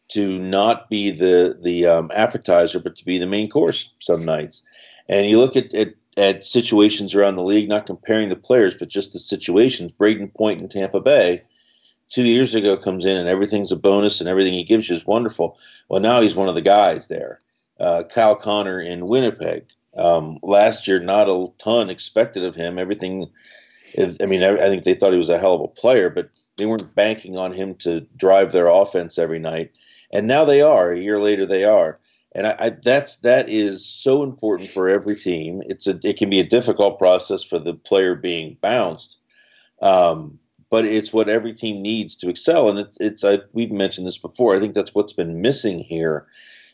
to 0.09 0.39
not 0.39 0.89
be 0.89 1.11
the 1.11 1.59
the 1.63 1.87
um, 1.87 2.11
appetizer, 2.15 2.79
but 2.79 2.97
to 2.97 3.05
be 3.05 3.19
the 3.19 3.27
main 3.27 3.49
course 3.49 3.91
some 4.01 4.25
nights. 4.25 4.63
And 5.09 5.27
you 5.27 5.39
look 5.39 5.57
at, 5.57 5.75
at 5.75 5.95
at 6.17 6.47
situations 6.47 7.15
around 7.15 7.37
the 7.37 7.43
league, 7.43 7.69
not 7.69 7.87
comparing 7.87 8.29
the 8.29 8.37
players, 8.37 8.77
but 8.77 8.89
just 8.89 9.13
the 9.13 9.19
situations. 9.19 9.93
Brayden 9.93 10.33
Point 10.33 10.61
in 10.61 10.69
Tampa 10.69 11.01
Bay 11.01 11.43
two 12.09 12.25
years 12.25 12.55
ago 12.55 12.77
comes 12.77 13.05
in 13.05 13.17
and 13.17 13.29
everything's 13.29 13.73
a 13.73 13.77
bonus 13.77 14.21
and 14.21 14.29
everything 14.29 14.55
he 14.55 14.63
gives 14.63 14.89
you 14.89 14.95
is 14.95 15.07
wonderful. 15.07 15.59
Well, 15.89 16.01
now 16.01 16.21
he's 16.21 16.37
one 16.37 16.49
of 16.49 16.55
the 16.55 16.63
guys 16.63 17.09
there. 17.09 17.41
Uh, 17.81 18.05
Kyle 18.05 18.37
Connor 18.37 18.81
in 18.81 19.09
Winnipeg. 19.09 19.67
Um, 19.97 20.39
last 20.43 20.87
year, 20.87 21.01
not 21.01 21.29
a 21.29 21.49
ton 21.59 21.91
expected 21.91 22.45
of 22.45 22.55
him. 22.55 22.79
Everything, 22.79 23.31
I 23.99 24.27
mean, 24.27 24.43
I 24.43 24.69
think 24.69 24.85
they 24.85 24.95
thought 24.95 25.13
he 25.13 25.19
was 25.19 25.31
a 25.31 25.39
hell 25.39 25.55
of 25.55 25.61
a 25.61 25.69
player, 25.69 26.11
but 26.11 26.31
they 26.57 26.67
weren't 26.67 26.95
banking 26.95 27.37
on 27.37 27.53
him 27.53 27.75
to 27.77 28.01
drive 28.17 28.53
their 28.53 28.69
offense 28.69 29.19
every 29.19 29.39
night. 29.39 29.73
And 30.13 30.27
now 30.27 30.45
they 30.45 30.63
are. 30.63 30.93
A 30.93 31.01
year 31.01 31.21
later, 31.21 31.47
they 31.47 31.65
are 31.65 31.97
and 32.35 32.47
I, 32.47 32.57
I, 32.59 32.71
that's 32.71 33.17
that 33.17 33.49
is 33.49 33.87
so 33.87 34.23
important 34.23 34.69
for 34.69 34.89
every 34.89 35.15
team. 35.15 35.63
It's 35.67 35.87
a 35.87 35.99
it 36.03 36.17
can 36.17 36.31
be 36.31 36.41
a 36.41 36.47
difficult 36.47 36.99
process 36.99 37.43
for 37.43 37.59
the 37.59 37.75
player 37.75 38.15
being 38.15 38.57
bounced, 38.61 39.19
um, 39.81 40.39
but 40.69 40.85
it's 40.85 41.13
what 41.13 41.29
every 41.29 41.55
team 41.55 41.81
needs 41.81 42.17
to 42.17 42.29
excel. 42.29 42.69
And 42.69 42.81
it's 42.81 42.97
it's 42.99 43.25
I, 43.25 43.41
we've 43.53 43.71
mentioned 43.71 44.07
this 44.07 44.19
before. 44.19 44.57
I 44.57 44.61
think 44.61 44.75
that's 44.75 44.95
what's 44.95 45.13
been 45.13 45.43
missing 45.43 45.79
here 45.79 46.27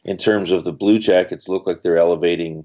in 0.03 0.17
terms 0.17 0.51
of 0.51 0.65
the 0.65 0.73
Blue 0.73 0.99
Jackets 0.99 1.49
look 1.49 1.67
like 1.67 1.83
they're 1.83 1.99
elevating, 1.99 2.65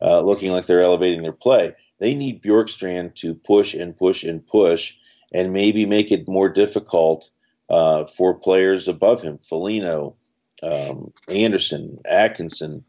uh, 0.00 0.20
looking 0.20 0.52
like 0.52 0.66
they're 0.66 0.82
elevating 0.82 1.22
their 1.22 1.32
play. 1.32 1.74
They 1.98 2.14
need 2.14 2.42
Bjorkstrand 2.42 3.16
to 3.16 3.34
push 3.34 3.74
and 3.74 3.96
push 3.96 4.22
and 4.22 4.46
push, 4.46 4.94
and 5.32 5.52
maybe 5.52 5.86
make 5.86 6.12
it 6.12 6.28
more 6.28 6.48
difficult 6.48 7.30
uh, 7.68 8.06
for 8.06 8.34
players 8.34 8.88
above 8.88 9.22
him. 9.22 9.38
Foligno 9.38 10.14
um, 10.62 11.12
Anderson, 11.34 11.98
Atkinson, 12.04 12.84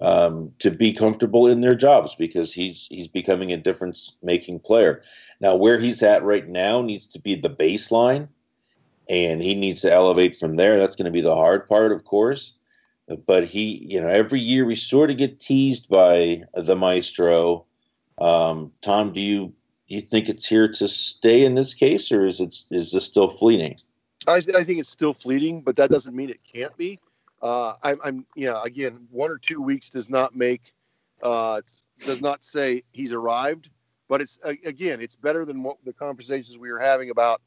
um, 0.00 0.52
to 0.58 0.70
be 0.70 0.92
comfortable 0.92 1.46
in 1.46 1.60
their 1.60 1.74
jobs 1.74 2.14
because 2.16 2.52
he's 2.52 2.88
he's 2.90 3.06
becoming 3.06 3.52
a 3.52 3.56
difference 3.56 4.16
making 4.22 4.60
player. 4.60 5.02
Now, 5.40 5.54
where 5.54 5.78
he's 5.78 6.02
at 6.02 6.24
right 6.24 6.46
now 6.48 6.82
needs 6.82 7.06
to 7.08 7.20
be 7.20 7.36
the 7.36 7.50
baseline, 7.50 8.28
and 9.08 9.40
he 9.40 9.54
needs 9.54 9.82
to 9.82 9.92
elevate 9.92 10.38
from 10.38 10.56
there. 10.56 10.78
That's 10.78 10.96
going 10.96 11.06
to 11.06 11.12
be 11.12 11.20
the 11.20 11.36
hard 11.36 11.66
part, 11.68 11.92
of 11.92 12.04
course. 12.04 12.54
But 13.26 13.46
he, 13.46 13.86
you 13.88 14.00
know, 14.00 14.08
every 14.08 14.40
year 14.40 14.64
we 14.64 14.74
sort 14.74 15.10
of 15.10 15.18
get 15.18 15.40
teased 15.40 15.88
by 15.88 16.42
the 16.54 16.76
maestro. 16.76 17.66
Um, 18.18 18.72
Tom, 18.80 19.12
do 19.12 19.20
you 19.20 19.52
you 19.92 20.00
think 20.00 20.28
it's 20.28 20.46
here 20.46 20.68
to 20.68 20.88
stay 20.88 21.44
in 21.44 21.54
this 21.54 21.74
case, 21.74 22.10
or 22.12 22.24
is 22.24 22.40
it 22.40 22.56
is 22.70 22.92
this 22.92 23.04
still 23.04 23.28
fleeting? 23.28 23.76
I, 24.26 24.36
I 24.36 24.64
think 24.64 24.78
it's 24.78 24.88
still 24.88 25.14
fleeting, 25.14 25.60
but 25.60 25.76
that 25.76 25.90
doesn't 25.90 26.14
mean 26.14 26.30
it 26.30 26.40
can't 26.44 26.76
be. 26.76 27.00
Uh, 27.40 27.74
I'm, 27.82 27.98
I'm, 28.04 28.26
yeah, 28.36 28.62
again, 28.64 29.08
one 29.10 29.30
or 29.30 29.38
two 29.38 29.60
weeks 29.60 29.90
does 29.90 30.08
not 30.08 30.36
make, 30.36 30.72
uh, 31.24 31.60
does 31.98 32.22
not 32.22 32.44
say 32.44 32.84
he's 32.92 33.12
arrived, 33.12 33.68
but 34.08 34.20
it's 34.20 34.38
again, 34.44 35.00
it's 35.00 35.16
better 35.16 35.44
than 35.44 35.62
what 35.62 35.78
the 35.84 35.92
conversations 35.92 36.56
we 36.56 36.70
were 36.70 36.78
having 36.78 37.10
about 37.10 37.42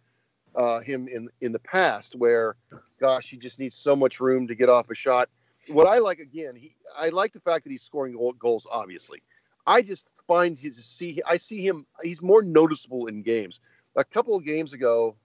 uh, 0.55 0.79
him 0.79 1.07
in 1.07 1.29
in 1.41 1.51
the 1.51 1.59
past, 1.59 2.15
where, 2.15 2.55
gosh, 2.99 3.29
he 3.29 3.37
just 3.37 3.57
needs 3.59 3.75
so 3.75 3.95
much 3.95 4.19
room 4.19 4.47
to 4.47 4.55
get 4.55 4.69
off 4.69 4.89
a 4.89 4.95
shot. 4.95 5.29
What 5.69 5.87
I 5.87 5.97
like 5.99 6.19
again, 6.19 6.55
he, 6.55 6.75
I 6.95 7.09
like 7.09 7.31
the 7.33 7.39
fact 7.39 7.63
that 7.63 7.71
he's 7.71 7.81
scoring 7.81 8.17
goals. 8.37 8.67
Obviously, 8.69 9.23
I 9.67 9.81
just 9.81 10.07
find 10.27 10.57
his 10.57 10.83
see, 10.83 11.21
I 11.25 11.37
see 11.37 11.65
him. 11.65 11.85
He's 12.03 12.21
more 12.21 12.41
noticeable 12.41 13.07
in 13.07 13.21
games. 13.21 13.59
A 13.95 14.03
couple 14.03 14.35
of 14.35 14.43
games 14.43 14.73
ago, 14.73 15.15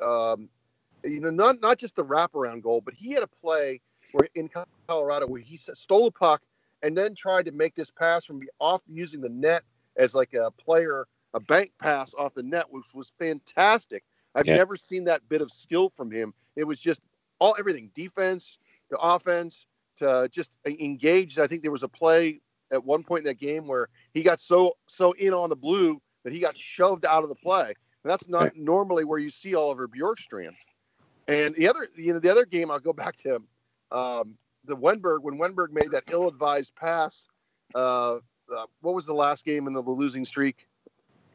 um, 0.00 0.48
you 1.04 1.20
know, 1.20 1.30
not 1.30 1.60
not 1.60 1.78
just 1.78 1.96
the 1.96 2.04
wraparound 2.04 2.62
goal, 2.62 2.80
but 2.80 2.94
he 2.94 3.12
had 3.12 3.22
a 3.22 3.28
play 3.28 3.80
where 4.12 4.28
in 4.34 4.50
Colorado 4.86 5.26
where 5.26 5.40
he 5.40 5.56
stole 5.56 6.06
a 6.06 6.12
puck 6.12 6.42
and 6.82 6.96
then 6.96 7.14
tried 7.14 7.46
to 7.46 7.52
make 7.52 7.74
this 7.74 7.90
pass 7.90 8.24
from 8.24 8.40
off 8.60 8.82
using 8.88 9.20
the 9.20 9.28
net 9.28 9.62
as 9.96 10.14
like 10.14 10.34
a 10.34 10.50
player, 10.50 11.06
a 11.34 11.40
bank 11.40 11.72
pass 11.80 12.14
off 12.14 12.34
the 12.34 12.42
net, 12.42 12.66
which 12.70 12.94
was 12.94 13.12
fantastic. 13.18 14.04
I've 14.34 14.46
yeah. 14.46 14.56
never 14.56 14.76
seen 14.76 15.04
that 15.04 15.28
bit 15.28 15.42
of 15.42 15.50
skill 15.50 15.92
from 15.96 16.10
him. 16.10 16.34
It 16.56 16.64
was 16.64 16.80
just 16.80 17.02
all 17.38 17.54
everything, 17.58 17.90
defense 17.94 18.58
to 18.90 18.98
offense 18.98 19.66
to 19.96 20.28
just 20.30 20.56
engaged. 20.64 21.38
I 21.38 21.46
think 21.46 21.62
there 21.62 21.70
was 21.70 21.82
a 21.82 21.88
play 21.88 22.40
at 22.72 22.84
one 22.84 23.04
point 23.04 23.20
in 23.20 23.24
that 23.26 23.38
game 23.38 23.66
where 23.66 23.88
he 24.14 24.22
got 24.22 24.40
so 24.40 24.76
so 24.86 25.12
in 25.12 25.32
on 25.32 25.50
the 25.50 25.56
blue 25.56 26.00
that 26.24 26.32
he 26.32 26.38
got 26.40 26.56
shoved 26.56 27.04
out 27.04 27.22
of 27.22 27.28
the 27.28 27.34
play. 27.34 27.74
And 28.04 28.10
that's 28.10 28.28
not 28.28 28.42
right. 28.42 28.56
normally 28.56 29.04
where 29.04 29.18
you 29.18 29.30
see 29.30 29.54
Oliver 29.54 29.86
Bjorkstrand. 29.86 30.54
And 31.28 31.54
the 31.54 31.68
other, 31.68 31.88
you 31.94 32.12
know, 32.12 32.18
the 32.18 32.30
other 32.30 32.44
game, 32.44 32.70
I'll 32.70 32.80
go 32.80 32.92
back 32.92 33.16
to 33.18 33.40
um, 33.92 34.36
the 34.64 34.76
Wennberg 34.76 35.22
when 35.22 35.38
Wennberg 35.38 35.70
made 35.70 35.92
that 35.92 36.04
ill-advised 36.10 36.74
pass. 36.74 37.28
Uh, 37.74 38.16
uh, 38.54 38.66
what 38.80 38.94
was 38.94 39.06
the 39.06 39.14
last 39.14 39.44
game 39.44 39.66
in 39.66 39.72
the 39.72 39.80
losing 39.80 40.24
streak? 40.24 40.66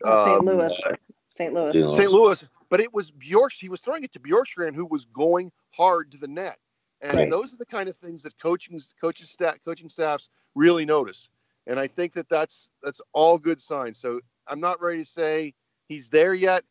Uh, 0.04 0.26
St. 0.26 0.40
Um, 0.40 0.46
Louis. 0.46 0.82
St. 1.30 1.54
Louis. 1.54 1.96
St. 1.96 2.12
Louis. 2.12 2.46
But 2.70 2.82
it 2.82 2.94
was 2.94 3.12
Bjork. 3.12 3.54
He 3.54 3.70
was 3.70 3.82
throwing 3.82 4.04
it 4.04 4.12
to 4.14 4.20
Bjorkstrand, 4.20 4.76
who 4.76 4.86
was 4.86 5.06
going 5.06 5.52
hard 5.72 6.12
to 6.12 6.18
the 6.18 6.28
net. 6.28 6.58
And 7.02 7.18
right. 7.18 7.30
those 7.30 7.54
are 7.54 7.58
the 7.58 7.66
kind 7.66 7.88
of 7.88 7.96
things 7.96 8.24
that 8.24 8.40
coaching 8.40 8.80
coaches 9.00 9.30
staff, 9.30 9.58
coaching 9.66 9.90
staffs 9.90 10.30
really 10.56 10.86
notice. 10.86 11.30
And 11.68 11.80
I 11.80 11.88
think 11.88 12.14
that 12.14 12.30
that's 12.30 12.72
that's 12.82 13.02
all 13.14 13.38
good 13.38 13.62
signs. 13.62 14.00
So 14.00 14.22
I'm 14.48 14.60
not 14.60 14.82
ready 14.82 15.00
to 15.00 15.06
say 15.06 15.54
he's 15.88 16.10
there 16.10 16.34
yet, 16.34 16.64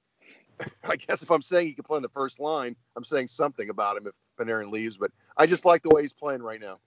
I 0.84 0.96
guess 0.96 1.22
if 1.22 1.30
I'm 1.30 1.42
saying 1.42 1.68
he 1.68 1.74
can 1.74 1.84
play 1.84 1.96
in 1.96 2.02
the 2.02 2.08
first 2.08 2.40
line, 2.40 2.76
I'm 2.96 3.04
saying 3.04 3.28
something 3.28 3.68
about 3.68 3.96
him 3.96 4.06
if 4.06 4.14
Panarin 4.38 4.70
leaves. 4.70 4.98
But 4.98 5.12
I 5.36 5.46
just 5.46 5.64
like 5.64 5.82
the 5.82 5.90
way 5.90 6.02
he's 6.02 6.12
playing 6.12 6.42
right 6.42 6.60
now. 6.60 6.78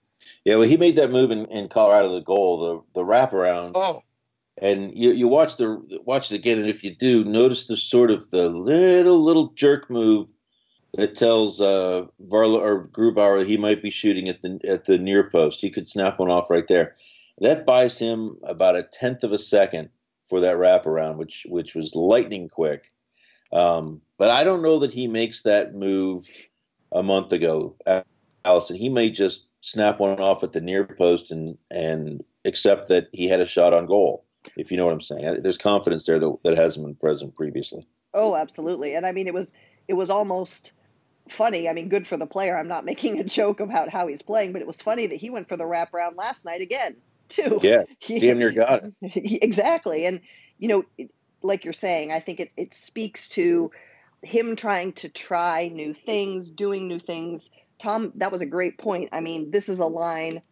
Yeah, 0.44 0.56
well, 0.56 0.68
he 0.68 0.76
made 0.76 0.96
that 0.96 1.10
move 1.10 1.30
in, 1.30 1.46
in 1.46 1.68
Colorado, 1.68 2.14
the 2.14 2.20
goal, 2.20 2.84
the 2.94 3.00
the 3.00 3.06
wraparound. 3.06 3.72
Oh, 3.74 4.02
and 4.58 4.96
you 4.96 5.12
you 5.12 5.28
watch 5.28 5.56
the 5.56 5.82
watch 6.04 6.30
it 6.30 6.36
again, 6.36 6.58
and 6.58 6.68
if 6.68 6.84
you 6.84 6.94
do, 6.94 7.24
notice 7.24 7.66
the 7.66 7.76
sort 7.76 8.10
of 8.10 8.30
the 8.30 8.48
little 8.50 9.24
little 9.24 9.48
jerk 9.54 9.88
move 9.88 10.28
that 10.96 11.16
tells 11.16 11.60
uh, 11.60 12.06
Varla 12.28 12.58
or 12.58 12.86
Grubauer 12.88 13.46
he 13.46 13.56
might 13.56 13.82
be 13.82 13.90
shooting 13.90 14.28
at 14.28 14.42
the 14.42 14.58
at 14.66 14.86
the 14.86 14.98
near 14.98 15.30
post. 15.30 15.60
He 15.60 15.70
could 15.70 15.88
snap 15.88 16.18
one 16.18 16.30
off 16.30 16.50
right 16.50 16.66
there. 16.68 16.94
That 17.38 17.64
buys 17.64 17.98
him 17.98 18.36
about 18.42 18.76
a 18.76 18.82
tenth 18.82 19.24
of 19.24 19.32
a 19.32 19.38
second 19.38 19.88
for 20.28 20.40
that 20.40 20.56
wraparound, 20.56 21.16
which 21.16 21.46
which 21.48 21.74
was 21.74 21.94
lightning 21.94 22.48
quick. 22.48 22.92
Um, 23.52 24.00
but 24.18 24.30
I 24.30 24.44
don't 24.44 24.62
know 24.62 24.78
that 24.80 24.92
he 24.92 25.08
makes 25.08 25.42
that 25.42 25.74
move 25.74 26.26
a 26.92 27.02
month 27.02 27.32
ago, 27.32 27.76
Alison. 28.44 28.76
He 28.76 28.88
may 28.88 29.10
just 29.10 29.46
snap 29.60 30.00
one 30.00 30.20
off 30.20 30.42
at 30.42 30.52
the 30.52 30.60
near 30.60 30.84
post 30.84 31.30
and 31.30 31.56
and 31.70 32.24
accept 32.44 32.88
that 32.88 33.08
he 33.12 33.28
had 33.28 33.40
a 33.40 33.46
shot 33.46 33.72
on 33.72 33.86
goal. 33.86 34.24
If 34.56 34.70
you 34.70 34.76
know 34.76 34.86
what 34.86 34.94
I'm 34.94 35.00
saying, 35.00 35.42
there's 35.42 35.58
confidence 35.58 36.06
there 36.06 36.18
that, 36.18 36.38
that 36.44 36.56
hasn't 36.56 36.84
been 36.84 36.94
present 36.94 37.34
previously. 37.34 37.86
Oh, 38.14 38.36
absolutely. 38.36 38.94
And 38.94 39.06
I 39.06 39.12
mean, 39.12 39.26
it 39.26 39.34
was 39.34 39.52
it 39.88 39.94
was 39.94 40.10
almost 40.10 40.72
funny. 41.32 41.68
I 41.68 41.72
mean, 41.72 41.88
good 41.88 42.06
for 42.06 42.16
the 42.16 42.26
player. 42.26 42.56
I'm 42.56 42.68
not 42.68 42.84
making 42.84 43.18
a 43.18 43.24
joke 43.24 43.60
about 43.60 43.88
how 43.88 44.06
he's 44.06 44.22
playing, 44.22 44.52
but 44.52 44.60
it 44.60 44.66
was 44.66 44.80
funny 44.80 45.06
that 45.06 45.16
he 45.16 45.30
went 45.30 45.48
for 45.48 45.56
the 45.56 45.64
wraparound 45.64 46.16
last 46.16 46.44
night 46.44 46.60
again, 46.60 46.96
too. 47.28 47.60
Yeah, 47.62 47.84
he, 47.98 48.18
damn 48.18 48.38
near 48.38 48.52
got 48.52 48.84
it. 48.84 48.94
exactly. 49.42 50.06
And, 50.06 50.20
you 50.58 50.68
know, 50.68 51.06
like 51.42 51.64
you're 51.64 51.72
saying, 51.72 52.12
I 52.12 52.20
think 52.20 52.40
it, 52.40 52.52
it 52.56 52.74
speaks 52.74 53.28
to 53.30 53.70
him 54.22 54.56
trying 54.56 54.92
to 54.94 55.08
try 55.08 55.68
new 55.68 55.94
things, 55.94 56.50
doing 56.50 56.88
new 56.88 56.98
things. 56.98 57.50
Tom, 57.78 58.12
that 58.16 58.32
was 58.32 58.42
a 58.42 58.46
great 58.46 58.76
point. 58.76 59.10
I 59.12 59.20
mean, 59.20 59.50
this 59.50 59.68
is 59.68 59.78
a 59.78 59.86
line 59.86 60.42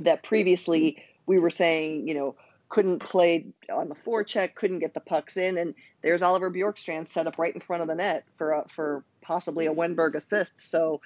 that 0.00 0.22
previously 0.22 1.02
we 1.26 1.38
were 1.38 1.50
saying, 1.50 2.08
you 2.08 2.14
know, 2.14 2.36
couldn't 2.72 3.00
play 3.00 3.44
on 3.70 3.90
the 3.90 3.94
forecheck, 3.94 4.54
couldn't 4.54 4.78
get 4.78 4.94
the 4.94 5.00
pucks 5.00 5.36
in, 5.36 5.58
and 5.58 5.74
there's 6.00 6.22
Oliver 6.22 6.50
Bjorkstrand 6.50 7.06
set 7.06 7.26
up 7.26 7.38
right 7.38 7.54
in 7.54 7.60
front 7.60 7.82
of 7.82 7.88
the 7.88 7.94
net 7.94 8.24
for 8.38 8.52
a, 8.52 8.66
for 8.66 9.04
possibly 9.20 9.66
a 9.66 9.74
Wennberg 9.74 10.14
assist. 10.14 10.58
So 10.58 11.02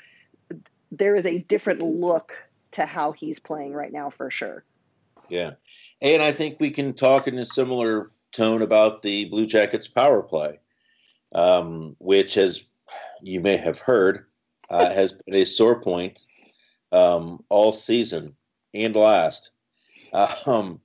there 0.92 1.16
is 1.16 1.26
a 1.26 1.38
different 1.38 1.82
look 1.82 2.34
to 2.70 2.86
how 2.86 3.10
he's 3.10 3.40
playing 3.40 3.72
right 3.72 3.92
now 3.92 4.10
for 4.10 4.30
sure. 4.30 4.62
Yeah, 5.28 5.54
and 6.00 6.22
I 6.22 6.30
think 6.30 6.58
we 6.60 6.70
can 6.70 6.92
talk 6.92 7.26
in 7.26 7.36
a 7.36 7.44
similar 7.44 8.12
tone 8.30 8.62
about 8.62 9.02
the 9.02 9.24
Blue 9.24 9.46
Jackets 9.46 9.88
power 9.88 10.22
play, 10.22 10.60
um, 11.34 11.96
which 11.98 12.34
has 12.34 12.62
you 13.22 13.40
may 13.40 13.56
have 13.56 13.80
heard 13.80 14.26
uh, 14.70 14.88
has 14.94 15.14
been 15.14 15.34
a 15.34 15.44
sore 15.44 15.82
point 15.82 16.26
um, 16.92 17.42
all 17.48 17.72
season 17.72 18.36
and 18.72 18.94
last. 18.94 19.50
Um, 20.46 20.80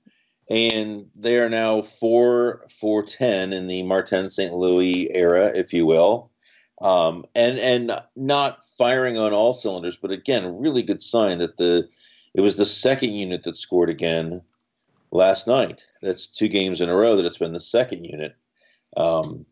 and 0.52 1.06
they 1.16 1.38
are 1.38 1.48
now 1.48 1.80
four 1.80 2.66
four 2.68 3.02
ten 3.02 3.54
in 3.54 3.68
the 3.68 3.82
Martin 3.84 4.28
St. 4.28 4.52
Louis 4.52 5.10
era, 5.10 5.50
if 5.54 5.72
you 5.72 5.86
will, 5.86 6.30
um, 6.82 7.24
and 7.34 7.58
and 7.58 7.98
not 8.16 8.58
firing 8.76 9.16
on 9.16 9.32
all 9.32 9.54
cylinders, 9.54 9.96
but 9.96 10.10
again, 10.10 10.58
really 10.58 10.82
good 10.82 11.02
sign 11.02 11.38
that 11.38 11.56
the 11.56 11.88
it 12.34 12.42
was 12.42 12.56
the 12.56 12.66
second 12.66 13.14
unit 13.14 13.44
that 13.44 13.56
scored 13.56 13.88
again 13.88 14.42
last 15.10 15.46
night. 15.46 15.84
That's 16.02 16.26
two 16.26 16.48
games 16.48 16.82
in 16.82 16.90
a 16.90 16.94
row 16.94 17.16
that 17.16 17.24
it's 17.24 17.38
been 17.38 17.54
the 17.54 17.60
second 17.60 18.04
unit 18.04 18.36
um, 18.94 19.46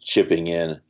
chipping 0.00 0.46
in. 0.46 0.80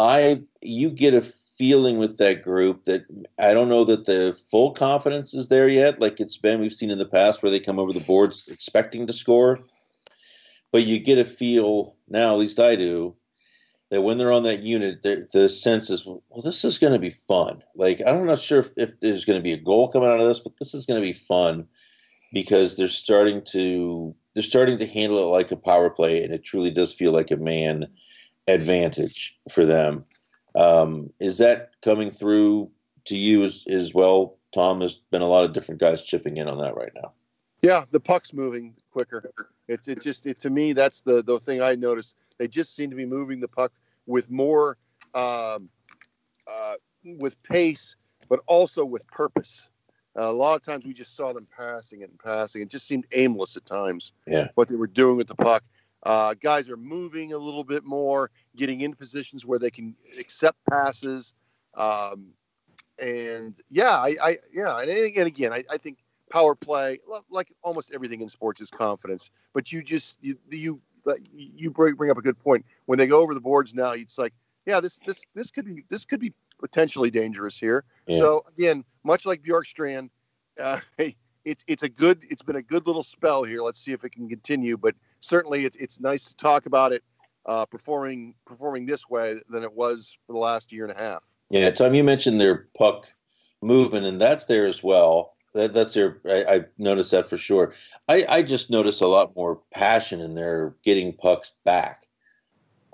I 0.00 0.42
you 0.60 0.90
get 0.90 1.14
a 1.14 1.32
feeling 1.62 1.96
with 1.96 2.18
that 2.18 2.42
group 2.42 2.86
that 2.86 3.04
I 3.38 3.54
don't 3.54 3.68
know 3.68 3.84
that 3.84 4.04
the 4.04 4.36
full 4.50 4.72
confidence 4.72 5.32
is 5.32 5.46
there 5.46 5.68
yet, 5.68 6.00
like 6.00 6.18
it's 6.18 6.36
been 6.36 6.60
we've 6.60 6.72
seen 6.72 6.90
in 6.90 6.98
the 6.98 7.04
past 7.04 7.40
where 7.40 7.52
they 7.52 7.60
come 7.60 7.78
over 7.78 7.92
the 7.92 8.00
boards 8.00 8.48
expecting 8.48 9.06
to 9.06 9.12
score. 9.12 9.60
But 10.72 10.82
you 10.86 10.98
get 10.98 11.18
a 11.18 11.24
feel 11.24 11.94
now, 12.08 12.32
at 12.32 12.40
least 12.40 12.58
I 12.58 12.74
do, 12.74 13.14
that 13.90 14.02
when 14.02 14.18
they're 14.18 14.32
on 14.32 14.42
that 14.42 14.64
unit, 14.64 15.04
the, 15.04 15.48
sense 15.48 15.88
is, 15.88 16.04
well, 16.04 16.42
this 16.42 16.64
is 16.64 16.78
going 16.78 16.94
to 16.94 16.98
be 16.98 17.14
fun. 17.28 17.62
Like 17.76 18.02
I'm 18.04 18.26
not 18.26 18.40
sure 18.40 18.58
if, 18.58 18.70
if 18.76 18.98
there's 18.98 19.24
going 19.24 19.38
to 19.38 19.44
be 19.44 19.52
a 19.52 19.56
goal 19.56 19.86
coming 19.86 20.08
out 20.08 20.18
of 20.18 20.26
this, 20.26 20.40
but 20.40 20.54
this 20.58 20.74
is 20.74 20.84
going 20.84 21.00
to 21.00 21.06
be 21.06 21.12
fun 21.12 21.68
because 22.32 22.74
they're 22.74 22.88
starting 22.88 23.40
to 23.52 24.16
they're 24.34 24.42
starting 24.42 24.78
to 24.78 24.86
handle 24.88 25.18
it 25.20 25.30
like 25.30 25.52
a 25.52 25.56
power 25.56 25.90
play, 25.90 26.24
and 26.24 26.34
it 26.34 26.42
truly 26.42 26.72
does 26.72 26.92
feel 26.92 27.12
like 27.12 27.30
a 27.30 27.36
man 27.36 27.86
advantage 28.48 29.36
for 29.48 29.64
them. 29.64 30.04
Um, 30.54 31.12
is 31.18 31.38
that 31.38 31.72
coming 31.82 32.10
through 32.10 32.70
to 33.06 33.16
you 33.16 33.44
as, 33.44 33.64
as 33.68 33.94
well, 33.94 34.36
Tom? 34.54 34.78
There's 34.78 34.96
been 35.10 35.22
a 35.22 35.28
lot 35.28 35.44
of 35.44 35.52
different 35.52 35.80
guys 35.80 36.02
chipping 36.02 36.36
in 36.36 36.48
on 36.48 36.58
that 36.58 36.76
right 36.76 36.92
now. 36.94 37.12
Yeah, 37.62 37.84
the 37.90 38.00
puck's 38.00 38.32
moving 38.32 38.74
quicker. 38.90 39.22
It's 39.68 39.86
it 39.88 40.02
just 40.02 40.26
it, 40.26 40.40
to 40.40 40.50
me 40.50 40.72
that's 40.72 41.00
the 41.00 41.22
the 41.22 41.38
thing 41.38 41.62
I 41.62 41.76
noticed. 41.76 42.16
They 42.38 42.48
just 42.48 42.74
seem 42.74 42.90
to 42.90 42.96
be 42.96 43.06
moving 43.06 43.40
the 43.40 43.48
puck 43.48 43.72
with 44.06 44.30
more 44.30 44.76
um, 45.14 45.68
uh, 46.46 46.74
with 47.04 47.40
pace, 47.44 47.96
but 48.28 48.40
also 48.46 48.84
with 48.84 49.06
purpose. 49.06 49.68
Uh, 50.18 50.24
a 50.24 50.32
lot 50.32 50.56
of 50.56 50.62
times 50.62 50.84
we 50.84 50.92
just 50.92 51.16
saw 51.16 51.32
them 51.32 51.46
passing 51.56 52.02
and 52.02 52.18
passing. 52.18 52.62
It 52.62 52.68
just 52.68 52.86
seemed 52.86 53.06
aimless 53.12 53.56
at 53.56 53.64
times. 53.64 54.12
Yeah. 54.26 54.48
What 54.54 54.68
they 54.68 54.76
were 54.76 54.86
doing 54.86 55.16
with 55.16 55.28
the 55.28 55.34
puck. 55.34 55.64
Uh, 56.02 56.34
guys 56.34 56.68
are 56.68 56.76
moving 56.76 57.32
a 57.32 57.38
little 57.38 57.62
bit 57.64 57.84
more, 57.84 58.30
getting 58.56 58.80
in 58.80 58.94
positions 58.94 59.46
where 59.46 59.58
they 59.58 59.70
can 59.70 59.94
accept 60.18 60.58
passes. 60.68 61.32
Um, 61.74 62.28
and 62.98 63.56
yeah, 63.68 63.96
I, 63.96 64.16
I 64.22 64.38
yeah, 64.52 64.78
and, 64.78 64.90
and 64.90 65.26
again, 65.26 65.52
I, 65.52 65.64
I, 65.70 65.78
think 65.78 65.98
power 66.30 66.54
play, 66.54 66.98
like 67.30 67.52
almost 67.62 67.92
everything 67.92 68.20
in 68.20 68.28
sports, 68.28 68.60
is 68.60 68.70
confidence. 68.70 69.30
But 69.54 69.72
you 69.72 69.82
just 69.82 70.18
you 70.20 70.38
you 70.50 70.80
you 71.32 71.70
bring 71.70 72.10
up 72.10 72.18
a 72.18 72.22
good 72.22 72.38
point. 72.38 72.66
When 72.86 72.98
they 72.98 73.06
go 73.06 73.20
over 73.20 73.34
the 73.34 73.40
boards 73.40 73.74
now, 73.74 73.92
it's 73.92 74.18
like, 74.18 74.34
yeah, 74.66 74.80
this 74.80 74.98
this 75.06 75.22
this 75.34 75.50
could 75.50 75.64
be 75.64 75.84
this 75.88 76.04
could 76.04 76.20
be 76.20 76.32
potentially 76.58 77.10
dangerous 77.10 77.58
here. 77.58 77.84
Yeah. 78.06 78.18
So 78.18 78.44
again, 78.56 78.84
much 79.04 79.24
like 79.24 79.42
Bjorkstrand, 79.42 80.10
uh, 80.60 80.80
hey, 80.96 81.16
it's 81.44 81.64
it's 81.66 81.82
a 81.82 81.88
good 81.88 82.24
it's 82.28 82.42
been 82.42 82.56
a 82.56 82.62
good 82.62 82.86
little 82.86 83.02
spell 83.02 83.44
here. 83.44 83.62
Let's 83.62 83.80
see 83.80 83.92
if 83.92 84.04
it 84.04 84.10
can 84.10 84.28
continue. 84.28 84.76
But 84.76 84.94
certainly, 85.22 85.64
it's 85.64 85.76
it's 85.76 86.00
nice 86.00 86.26
to 86.26 86.36
talk 86.36 86.66
about 86.66 86.92
it 86.92 87.02
uh, 87.46 87.64
performing 87.66 88.34
performing 88.44 88.86
this 88.86 89.08
way 89.08 89.40
than 89.48 89.62
it 89.62 89.72
was 89.72 90.18
for 90.26 90.32
the 90.32 90.38
last 90.38 90.72
year 90.72 90.84
and 90.84 90.98
a 90.98 91.02
half. 91.02 91.24
Yeah, 91.50 91.70
Tom, 91.70 91.94
you 91.94 92.04
mentioned 92.04 92.40
their 92.40 92.66
puck 92.76 93.06
movement, 93.60 94.06
and 94.06 94.20
that's 94.20 94.44
there 94.44 94.66
as 94.66 94.82
well. 94.82 95.34
That, 95.54 95.74
that's 95.74 95.94
their. 95.94 96.18
I, 96.24 96.44
I, 96.44 96.64
noticed 96.78 97.10
that 97.10 97.28
for 97.28 97.36
sure. 97.36 97.74
I, 98.08 98.24
I 98.28 98.42
just 98.42 98.70
noticed 98.70 99.02
a 99.02 99.06
lot 99.06 99.36
more 99.36 99.60
passion 99.72 100.20
in 100.20 100.34
their 100.34 100.74
getting 100.82 101.12
pucks 101.12 101.52
back. 101.64 102.06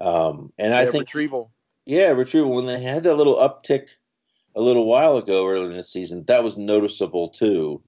Um, 0.00 0.52
and 0.58 0.72
yeah, 0.72 0.80
I 0.80 0.86
think 0.86 1.02
retrieval. 1.02 1.52
Yeah, 1.86 2.08
retrieval. 2.08 2.52
When 2.52 2.66
they 2.66 2.80
had 2.80 3.04
that 3.04 3.14
little 3.14 3.36
uptick 3.36 3.86
a 4.56 4.60
little 4.60 4.86
while 4.86 5.16
ago 5.16 5.46
early 5.46 5.66
in 5.66 5.76
the 5.76 5.82
season, 5.84 6.24
that 6.26 6.42
was 6.42 6.56
noticeable 6.56 7.28
too. 7.28 7.80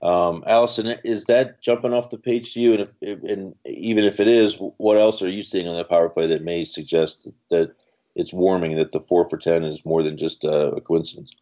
Um, 0.00 0.44
Alison, 0.46 0.94
is 1.04 1.24
that 1.24 1.60
jumping 1.60 1.94
off 1.94 2.10
the 2.10 2.18
page 2.18 2.54
to 2.54 2.60
you? 2.60 2.74
And, 2.74 2.88
if, 3.00 3.22
and 3.22 3.54
even 3.64 4.04
if 4.04 4.20
it 4.20 4.28
is, 4.28 4.56
what 4.76 4.96
else 4.96 5.22
are 5.22 5.28
you 5.28 5.42
seeing 5.42 5.66
on 5.66 5.76
that 5.76 5.88
power 5.88 6.08
play 6.08 6.28
that 6.28 6.44
may 6.44 6.64
suggest 6.64 7.28
that 7.50 7.74
it's 8.14 8.32
warming, 8.32 8.76
that 8.76 8.92
the 8.92 9.00
four 9.00 9.28
for 9.28 9.36
ten 9.36 9.64
is 9.64 9.84
more 9.84 10.02
than 10.02 10.16
just 10.16 10.44
a 10.44 10.80
coincidence? 10.84 11.34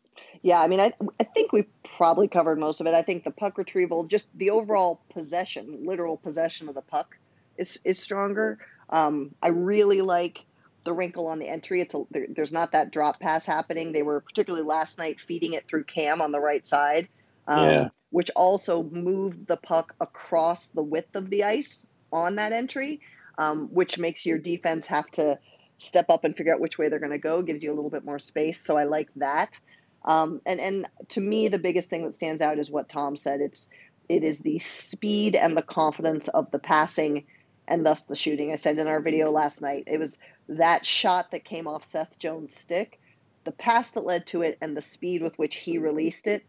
Yeah, 0.42 0.60
I 0.60 0.68
mean, 0.68 0.80
I, 0.80 0.92
I 1.18 1.24
think 1.24 1.52
we 1.52 1.64
probably 1.82 2.28
covered 2.28 2.58
most 2.58 2.80
of 2.80 2.86
it. 2.86 2.94
I 2.94 3.02
think 3.02 3.24
the 3.24 3.30
puck 3.30 3.58
retrieval, 3.58 4.04
just 4.04 4.28
the 4.38 4.50
overall 4.50 5.00
possession, 5.12 5.84
literal 5.84 6.16
possession 6.16 6.68
of 6.68 6.74
the 6.74 6.82
puck, 6.82 7.16
is 7.56 7.78
is 7.84 7.98
stronger. 7.98 8.58
Um, 8.88 9.34
I 9.42 9.48
really 9.48 10.02
like 10.02 10.44
the 10.84 10.92
wrinkle 10.92 11.26
on 11.26 11.40
the 11.40 11.48
entry. 11.48 11.80
It's 11.80 11.94
a, 11.94 12.04
there, 12.10 12.26
there's 12.28 12.52
not 12.52 12.72
that 12.72 12.92
drop 12.92 13.18
pass 13.18 13.44
happening. 13.44 13.92
They 13.92 14.02
were 14.02 14.20
particularly 14.20 14.64
last 14.64 14.98
night 14.98 15.20
feeding 15.20 15.54
it 15.54 15.66
through 15.66 15.84
Cam 15.84 16.22
on 16.22 16.30
the 16.32 16.40
right 16.40 16.64
side 16.64 17.08
um, 17.46 17.68
yeah. 17.70 17.88
which 18.10 18.30
also 18.36 18.82
moved 18.82 19.46
the 19.46 19.56
puck 19.56 19.94
across 20.00 20.68
the 20.68 20.82
width 20.82 21.14
of 21.16 21.30
the 21.30 21.44
ice 21.44 21.86
on 22.12 22.36
that 22.36 22.52
entry, 22.52 23.00
um, 23.38 23.68
which 23.68 23.98
makes 23.98 24.26
your 24.26 24.38
defense 24.38 24.86
have 24.86 25.10
to 25.12 25.38
step 25.78 26.08
up 26.08 26.24
and 26.24 26.36
figure 26.36 26.54
out 26.54 26.60
which 26.60 26.78
way 26.78 26.88
they're 26.88 26.98
going 26.98 27.12
to 27.12 27.18
go. 27.18 27.42
Gives 27.42 27.62
you 27.62 27.72
a 27.72 27.74
little 27.74 27.90
bit 27.90 28.04
more 28.04 28.18
space. 28.18 28.60
So 28.60 28.76
I 28.76 28.84
like 28.84 29.08
that. 29.16 29.60
Um, 30.04 30.40
and 30.46 30.60
and 30.60 30.88
to 31.10 31.20
me, 31.20 31.48
the 31.48 31.58
biggest 31.58 31.88
thing 31.88 32.04
that 32.04 32.14
stands 32.14 32.40
out 32.40 32.58
is 32.58 32.70
what 32.70 32.88
Tom 32.88 33.16
said. 33.16 33.40
It's 33.40 33.68
it 34.08 34.22
is 34.22 34.40
the 34.40 34.58
speed 34.60 35.34
and 35.34 35.56
the 35.56 35.62
confidence 35.62 36.28
of 36.28 36.50
the 36.50 36.60
passing 36.60 37.26
and 37.68 37.84
thus 37.84 38.04
the 38.04 38.14
shooting. 38.14 38.52
I 38.52 38.56
said 38.56 38.78
in 38.78 38.86
our 38.86 39.00
video 39.00 39.30
last 39.32 39.60
night, 39.60 39.84
it 39.88 39.98
was 39.98 40.18
that 40.48 40.86
shot 40.86 41.32
that 41.32 41.44
came 41.44 41.66
off 41.66 41.90
Seth 41.90 42.16
Jones' 42.18 42.54
stick, 42.54 43.00
the 43.42 43.50
pass 43.50 43.90
that 43.92 44.06
led 44.06 44.26
to 44.28 44.42
it, 44.42 44.58
and 44.60 44.76
the 44.76 44.82
speed 44.82 45.22
with 45.22 45.36
which 45.38 45.56
he 45.56 45.78
released 45.78 46.28
it 46.28 46.44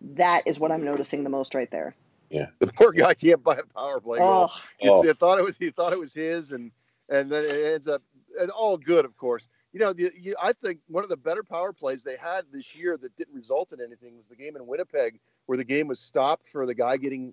that 0.00 0.42
is 0.46 0.58
what 0.58 0.72
I'm 0.72 0.84
noticing 0.84 1.24
the 1.24 1.30
most 1.30 1.54
right 1.54 1.70
there. 1.70 1.94
Yeah, 2.30 2.46
the 2.58 2.68
poor 2.68 2.92
guy 2.92 3.14
can't 3.14 3.42
buy 3.42 3.56
a 3.56 3.64
power 3.64 4.00
play 4.00 4.18
goal. 4.18 4.50
Oh. 4.50 4.60
He, 4.78 4.86
he, 4.86 4.92
oh. 4.92 5.12
thought 5.14 5.38
it 5.38 5.44
was 5.44 5.56
he 5.56 5.70
thought 5.70 5.92
it 5.92 5.98
was 5.98 6.14
his, 6.14 6.52
and 6.52 6.70
and 7.08 7.30
then 7.30 7.44
it 7.44 7.72
ends 7.72 7.88
up 7.88 8.02
and 8.40 8.50
all 8.50 8.76
good, 8.76 9.04
of 9.04 9.16
course. 9.16 9.48
You 9.72 9.80
know, 9.80 9.92
the, 9.92 10.10
you, 10.18 10.34
I 10.40 10.52
think 10.52 10.80
one 10.88 11.04
of 11.04 11.10
the 11.10 11.16
better 11.16 11.42
power 11.42 11.72
plays 11.72 12.02
they 12.02 12.16
had 12.16 12.44
this 12.52 12.74
year 12.74 12.96
that 12.96 13.16
didn't 13.16 13.34
result 13.34 13.72
in 13.72 13.80
anything 13.80 14.16
was 14.16 14.26
the 14.26 14.36
game 14.36 14.56
in 14.56 14.66
Winnipeg, 14.66 15.18
where 15.46 15.58
the 15.58 15.64
game 15.64 15.88
was 15.88 16.00
stopped 16.00 16.48
for 16.48 16.66
the 16.66 16.74
guy 16.74 16.96
getting. 16.96 17.32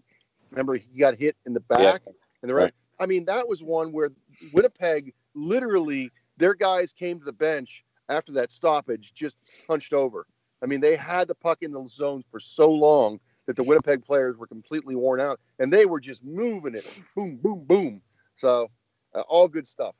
Remember, 0.51 0.75
he 0.75 0.97
got 0.97 1.15
hit 1.15 1.35
in 1.45 1.53
the 1.53 1.59
back, 1.59 2.01
Yeah. 2.05 2.13
and 2.41 2.49
the 2.49 2.55
right. 2.55 2.73
I 2.99 3.05
mean, 3.05 3.25
that 3.25 3.47
was 3.47 3.61
one 3.61 3.91
where 3.91 4.09
Winnipeg 4.53 5.13
literally 5.35 6.11
their 6.37 6.53
guys 6.53 6.93
came 6.93 7.19
to 7.19 7.25
the 7.25 7.33
bench 7.33 7.83
after 8.09 8.31
that 8.33 8.51
stoppage, 8.51 9.13
just 9.13 9.37
punched 9.67 9.93
over. 9.93 10.25
I 10.61 10.65
mean, 10.65 10.81
they 10.81 10.95
had 10.95 11.27
the 11.27 11.35
puck 11.35 11.59
in 11.61 11.71
the 11.71 11.87
zone 11.87 12.23
for 12.31 12.39
so 12.39 12.71
long 12.71 13.19
that 13.45 13.55
the 13.55 13.63
Winnipeg 13.63 14.03
players 14.03 14.37
were 14.37 14.47
completely 14.47 14.95
worn 14.95 15.21
out, 15.21 15.39
and 15.59 15.71
they 15.71 15.85
were 15.85 15.99
just 15.99 16.23
moving 16.23 16.75
it, 16.75 16.87
boom, 17.15 17.37
boom, 17.37 17.63
boom. 17.65 18.01
So, 18.35 18.69
uh, 19.15 19.21
all 19.21 19.47
good 19.47 19.67
stuff. 19.67 19.95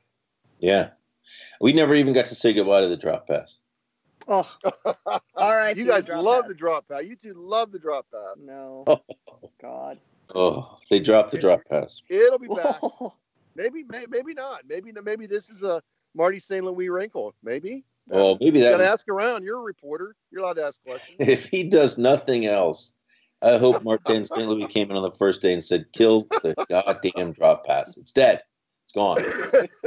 Yeah. 0.58 0.90
We 1.60 1.72
never 1.72 1.94
even 1.94 2.12
got 2.12 2.26
to 2.26 2.34
say 2.34 2.52
goodbye 2.52 2.82
to 2.82 2.88
the 2.88 2.96
drop 2.96 3.26
pass. 3.26 3.58
Oh, 4.26 4.50
all 5.34 5.56
right. 5.56 5.76
you 5.76 5.86
guys 5.86 6.06
drop 6.06 6.24
love 6.24 6.42
pass. 6.42 6.48
the 6.48 6.54
drop 6.54 6.88
pass. 6.88 7.02
You 7.04 7.16
two 7.16 7.34
love 7.34 7.72
the 7.72 7.78
drop 7.78 8.06
pass. 8.12 8.36
No, 8.38 8.84
Oh, 8.86 9.00
God. 9.62 9.98
Oh, 10.34 10.78
they 10.90 11.00
dropped 11.00 11.32
the 11.32 11.38
drop 11.38 11.62
pass. 11.70 12.02
It'll 12.10 12.38
be 12.38 12.48
back. 12.48 12.80
maybe, 13.56 13.84
may, 13.84 14.04
maybe 14.08 14.34
not. 14.34 14.62
Maybe, 14.68 14.92
maybe 15.02 15.26
this 15.26 15.48
is 15.48 15.62
a 15.62 15.82
Marty 16.14 16.38
St. 16.38 16.64
Louis 16.64 16.90
wrinkle. 16.90 17.34
Maybe. 17.42 17.84
Well, 18.08 18.38
maybe 18.40 18.58
You 18.58 18.64
that 18.64 18.70
got 18.72 18.76
to 18.78 18.88
ask 18.88 19.08
around. 19.08 19.44
You're 19.44 19.58
a 19.58 19.62
reporter. 19.62 20.14
You're 20.30 20.42
allowed 20.42 20.54
to 20.54 20.64
ask 20.64 20.82
questions. 20.82 21.16
if 21.18 21.46
he 21.46 21.62
does 21.62 21.98
nothing 21.98 22.46
else, 22.46 22.92
I 23.42 23.58
hope 23.58 23.82
Martin 23.82 24.26
St. 24.26 24.48
Louis 24.48 24.66
came 24.66 24.90
in 24.90 24.96
on 24.96 25.02
the 25.02 25.12
first 25.12 25.42
day 25.42 25.52
and 25.52 25.62
said, 25.62 25.92
"Kill 25.92 26.26
the 26.42 26.54
goddamn 26.68 27.32
drop 27.32 27.66
pass. 27.66 27.96
It's 27.96 28.12
dead. 28.12 28.42
It's 28.84 28.92
gone. 28.94 29.22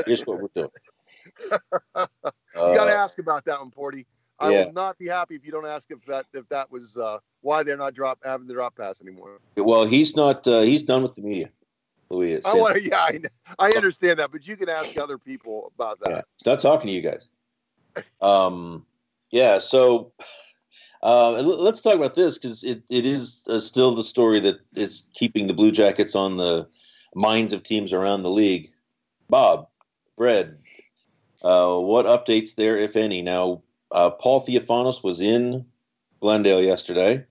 Here's 0.05 0.25
what 0.25 0.41
we're 0.41 0.49
doing." 0.55 0.69
you 1.49 1.57
got 1.91 2.85
to 2.85 2.91
Uh, 2.91 3.03
ask 3.03 3.19
about 3.19 3.45
that 3.45 3.59
one, 3.59 3.71
Porty. 3.71 4.05
I 4.39 4.51
yeah. 4.51 4.65
will 4.65 4.73
not 4.73 4.97
be 4.97 5.07
happy 5.07 5.35
if 5.35 5.45
you 5.45 5.51
don't 5.51 5.67
ask 5.67 5.91
if 5.91 6.03
that 6.05 6.25
if 6.33 6.47
that 6.49 6.71
was 6.71 6.97
uh, 6.97 7.19
why 7.41 7.61
they're 7.63 7.77
not 7.77 7.93
drop 7.93 8.19
having 8.23 8.47
the 8.47 8.53
drop 8.53 8.75
pass 8.75 9.01
anymore. 9.01 9.39
well, 9.55 9.85
he's 9.85 10.15
not. 10.15 10.47
Uh, 10.47 10.61
he's 10.61 10.83
done 10.83 11.03
with 11.03 11.15
the 11.15 11.21
media. 11.21 11.49
Louis 12.09 12.33
is. 12.33 12.41
I 12.45 12.53
want 12.55 12.75
to, 12.75 12.83
yeah, 12.83 12.97
I, 12.99 13.21
I 13.59 13.71
understand 13.71 14.19
that, 14.19 14.31
but 14.31 14.47
you 14.47 14.57
can 14.57 14.67
ask 14.67 14.97
other 14.97 15.17
people 15.17 15.71
about 15.75 15.99
that. 16.01 16.09
Yeah, 16.09 16.21
he's 16.37 16.45
not 16.45 16.59
talking 16.59 16.87
to 16.87 16.93
you 16.93 17.01
guys. 17.01 17.29
Um, 18.21 18.85
yeah. 19.31 19.57
So 19.59 20.11
uh, 21.03 21.31
let's 21.31 21.81
talk 21.81 21.95
about 21.95 22.15
this 22.15 22.37
because 22.37 22.63
it, 22.63 22.83
it 22.89 23.05
is 23.05 23.43
uh, 23.49 23.59
still 23.59 23.95
the 23.95 24.03
story 24.03 24.39
that 24.41 24.59
is 24.75 25.03
keeping 25.13 25.47
the 25.47 25.53
Blue 25.53 25.71
Jackets 25.71 26.15
on 26.15 26.37
the 26.37 26.67
minds 27.15 27.53
of 27.53 27.63
teams 27.63 27.93
around 27.93 28.23
the 28.23 28.29
league. 28.29 28.69
Bob, 29.29 29.67
Bread, 30.17 30.57
uh, 31.41 31.75
what 31.77 32.05
updates 32.05 32.55
there, 32.55 32.77
if 32.77 32.95
any? 32.95 33.21
Now, 33.21 33.63
uh, 33.91 34.11
Paul 34.11 34.41
Theofanous 34.41 35.03
was 35.03 35.21
in 35.21 35.65
Glendale 36.19 36.61
yesterday. 36.61 37.25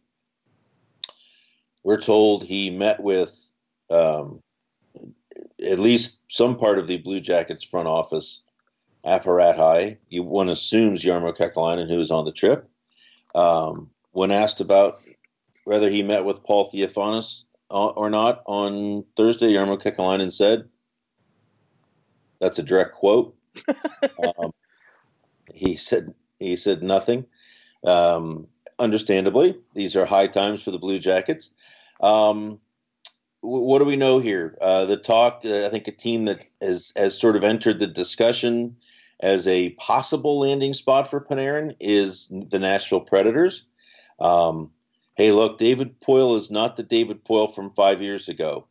We're 1.85 2.01
told 2.01 2.45
he 2.45 2.71
met 2.71 3.01
with 3.01 3.39
um, 3.89 4.43
at 5.63 5.79
least 5.79 6.19
some 6.29 6.59
part 6.59 6.79
of 6.79 6.87
the 6.87 6.99
Blue 6.99 7.21
Jackets 7.21 7.65
front 7.65 7.89
office 7.89 8.43
apparati. 9.05 9.97
You, 10.09 10.23
one 10.23 10.49
assumes 10.49 11.03
Jarmo 11.03 11.37
Kekalainen, 11.37 11.89
who 11.89 11.99
was 11.99 12.11
on 12.11 12.25
the 12.25 12.33
trip. 12.33 12.69
Um, 13.35 13.91
when 14.13 14.31
asked 14.31 14.61
about 14.61 14.97
whether 15.65 15.91
he 15.91 16.03
met 16.03 16.25
with 16.25 16.43
Paul 16.43 16.71
Theofanous 16.71 17.45
uh, 17.71 17.89
or 17.89 18.11
not 18.11 18.43
on 18.47 19.05
Thursday, 19.17 19.53
Jarmo 19.53 19.81
Kekalainen 19.81 20.33
said, 20.33 20.69
"That's 22.41 22.59
a 22.59 22.63
direct 22.63 22.95
quote." 22.95 23.35
um, 24.39 24.53
he 25.55 25.77
said 25.77 26.15
he 26.39 26.57
said 26.57 26.83
nothing. 26.83 27.27
Um, 27.85 28.49
understandably, 28.79 29.59
these 29.75 29.97
are 29.97 30.05
high 30.05 30.27
times 30.27 30.63
for 30.63 30.71
the 30.71 30.79
Blue 30.79 30.99
Jackets. 30.99 31.53
Um, 32.01 32.61
what 33.41 33.79
do 33.79 33.85
we 33.85 33.97
know 33.97 34.19
here? 34.19 34.57
Uh, 34.61 34.85
the 34.85 34.97
talk, 34.97 35.43
uh, 35.45 35.67
I 35.67 35.69
think, 35.69 35.89
a 35.89 35.93
team 35.93 36.25
that 36.27 36.41
has 36.61 36.93
has 36.97 37.19
sort 37.19 37.37
of 37.37 37.45
entered 37.45 37.79
the 37.79 37.87
discussion 37.87 38.77
as 39.21 39.47
a 39.47 39.71
possible 39.71 40.39
landing 40.39 40.73
spot 40.73 41.11
for 41.11 41.21
Panarin 41.21 41.77
is 41.81 42.29
the 42.31 42.59
Nashville 42.59 43.01
Predators. 43.01 43.65
Um, 44.19 44.71
hey, 45.15 45.33
look, 45.33 45.59
David 45.59 46.01
Poile 46.01 46.37
is 46.37 46.51
not 46.51 46.77
the 46.77 46.83
David 46.83 47.25
Poile 47.25 47.55
from 47.55 47.71
five 47.71 48.03
years 48.03 48.29
ago. 48.29 48.67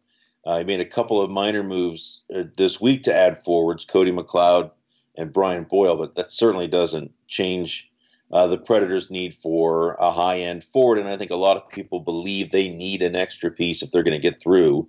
Uh, 0.45 0.59
he 0.59 0.63
made 0.63 0.79
a 0.79 0.85
couple 0.85 1.21
of 1.21 1.29
minor 1.29 1.63
moves 1.63 2.21
uh, 2.33 2.43
this 2.57 2.79
week 2.79 3.03
to 3.03 3.15
add 3.15 3.43
forwards, 3.43 3.85
Cody 3.85 4.11
McLeod 4.11 4.71
and 5.15 5.33
Brian 5.33 5.65
Boyle, 5.65 5.97
but 5.97 6.15
that 6.15 6.31
certainly 6.31 6.67
doesn't 6.67 7.11
change 7.27 7.88
uh, 8.31 8.47
the 8.47 8.57
Predators' 8.57 9.09
need 9.09 9.33
for 9.33 9.93
a 9.99 10.11
high 10.11 10.39
end 10.39 10.63
forward. 10.63 10.99
And 10.99 11.07
I 11.07 11.17
think 11.17 11.31
a 11.31 11.35
lot 11.35 11.57
of 11.57 11.69
people 11.69 11.99
believe 11.99 12.51
they 12.51 12.69
need 12.69 13.01
an 13.01 13.15
extra 13.15 13.51
piece 13.51 13.81
if 13.81 13.91
they're 13.91 14.03
going 14.03 14.19
to 14.19 14.29
get 14.29 14.41
through 14.41 14.87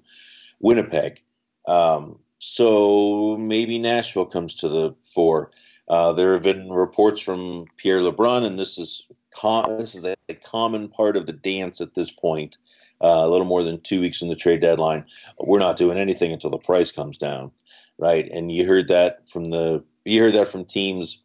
Winnipeg. 0.60 1.22
Um, 1.66 2.18
so 2.38 3.36
maybe 3.38 3.78
Nashville 3.78 4.26
comes 4.26 4.56
to 4.56 4.68
the 4.68 4.94
fore. 5.14 5.50
Uh, 5.88 6.12
there 6.12 6.34
have 6.34 6.42
been 6.42 6.70
reports 6.70 7.20
from 7.20 7.66
Pierre 7.76 7.98
LeBrun, 7.98 8.46
and 8.46 8.58
this 8.58 8.78
is 8.78 9.06
com- 9.34 9.78
this 9.78 9.94
is 9.94 10.04
a, 10.04 10.14
a 10.28 10.34
common 10.34 10.88
part 10.88 11.16
of 11.16 11.26
the 11.26 11.32
dance 11.32 11.80
at 11.80 11.94
this 11.94 12.10
point. 12.10 12.56
Uh, 13.02 13.22
a 13.24 13.28
little 13.28 13.46
more 13.46 13.62
than 13.62 13.80
two 13.80 14.00
weeks 14.00 14.20
in 14.20 14.28
the 14.28 14.36
trade 14.36 14.60
deadline, 14.60 15.04
we're 15.38 15.58
not 15.58 15.78
doing 15.78 15.96
anything 15.96 16.32
until 16.32 16.50
the 16.50 16.58
price 16.58 16.92
comes 16.92 17.16
down, 17.16 17.50
right? 17.98 18.30
And 18.30 18.52
you 18.52 18.66
heard 18.66 18.88
that 18.88 19.28
from 19.28 19.50
the 19.50 19.82
you 20.04 20.20
heard 20.20 20.34
that 20.34 20.48
from 20.48 20.64
teams 20.64 21.18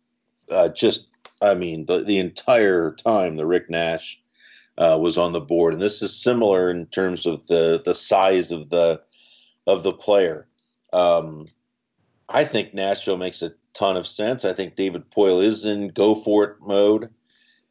uh, 0.50 0.70
just 0.70 1.08
I 1.42 1.54
mean, 1.54 1.86
the, 1.86 2.04
the 2.04 2.18
entire 2.18 2.92
time 2.92 3.36
the 3.36 3.46
Rick 3.46 3.70
Nash 3.70 4.20
uh, 4.78 4.98
was 5.00 5.18
on 5.18 5.32
the 5.32 5.42
board, 5.42 5.74
and 5.74 5.82
this 5.82 6.02
is 6.02 6.22
similar 6.22 6.70
in 6.70 6.86
terms 6.88 7.26
of 7.26 7.46
the 7.48 7.82
the 7.84 7.94
size 7.94 8.52
of 8.52 8.70
the 8.70 9.02
of 9.68 9.84
the 9.84 9.94
player. 9.94 10.48
Um, 10.94 11.46
I 12.28 12.46
think 12.46 12.74
Nashville 12.74 13.18
makes 13.18 13.42
a 13.42 13.54
ton 13.74 13.98
of 13.98 14.08
sense. 14.08 14.46
I 14.46 14.54
think 14.54 14.76
David 14.76 15.10
Poile 15.12 15.44
is 15.44 15.66
in 15.66 15.90
go 15.90 16.16
for 16.16 16.44
it 16.44 16.56
mode, 16.62 17.10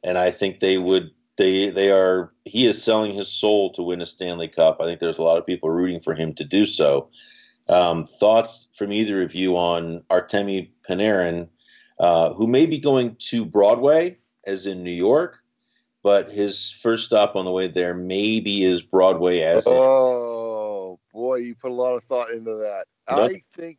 and 0.02 0.18
I 0.18 0.30
think 0.30 0.60
they 0.60 0.78
would 0.78 1.10
they 1.36 1.70
they 1.70 1.90
are 1.90 2.32
he 2.44 2.66
is 2.66 2.82
selling 2.82 3.14
his 3.14 3.28
soul 3.28 3.72
to 3.72 3.82
win 3.82 4.02
a 4.02 4.06
Stanley 4.06 4.48
Cup. 4.48 4.78
I 4.80 4.84
think 4.84 5.00
there's 5.00 5.18
a 5.18 5.22
lot 5.22 5.38
of 5.38 5.46
people 5.46 5.70
rooting 5.70 6.00
for 6.00 6.14
him 6.14 6.34
to 6.34 6.44
do 6.44 6.66
so. 6.66 7.08
Um, 7.68 8.06
thoughts 8.06 8.68
from 8.74 8.92
either 8.92 9.22
of 9.22 9.34
you 9.34 9.56
on 9.56 10.02
Artemi 10.10 10.70
Panarin? 10.88 11.48
Uh, 11.98 12.32
who 12.34 12.46
may 12.46 12.66
be 12.66 12.78
going 12.78 13.16
to 13.16 13.44
Broadway, 13.44 14.18
as 14.46 14.66
in 14.66 14.82
New 14.82 14.90
York, 14.90 15.38
but 16.02 16.30
his 16.30 16.70
first 16.70 17.06
stop 17.06 17.36
on 17.36 17.44
the 17.44 17.50
way 17.50 17.68
there 17.68 17.94
maybe 17.94 18.64
is 18.64 18.82
Broadway, 18.82 19.40
as 19.40 19.66
in, 19.66 19.72
Oh 19.74 20.98
boy, 21.12 21.36
you 21.36 21.54
put 21.54 21.70
a 21.70 21.74
lot 21.74 21.94
of 21.94 22.04
thought 22.04 22.30
into 22.30 22.54
that. 22.56 22.86
I 23.08 23.42
think 23.56 23.78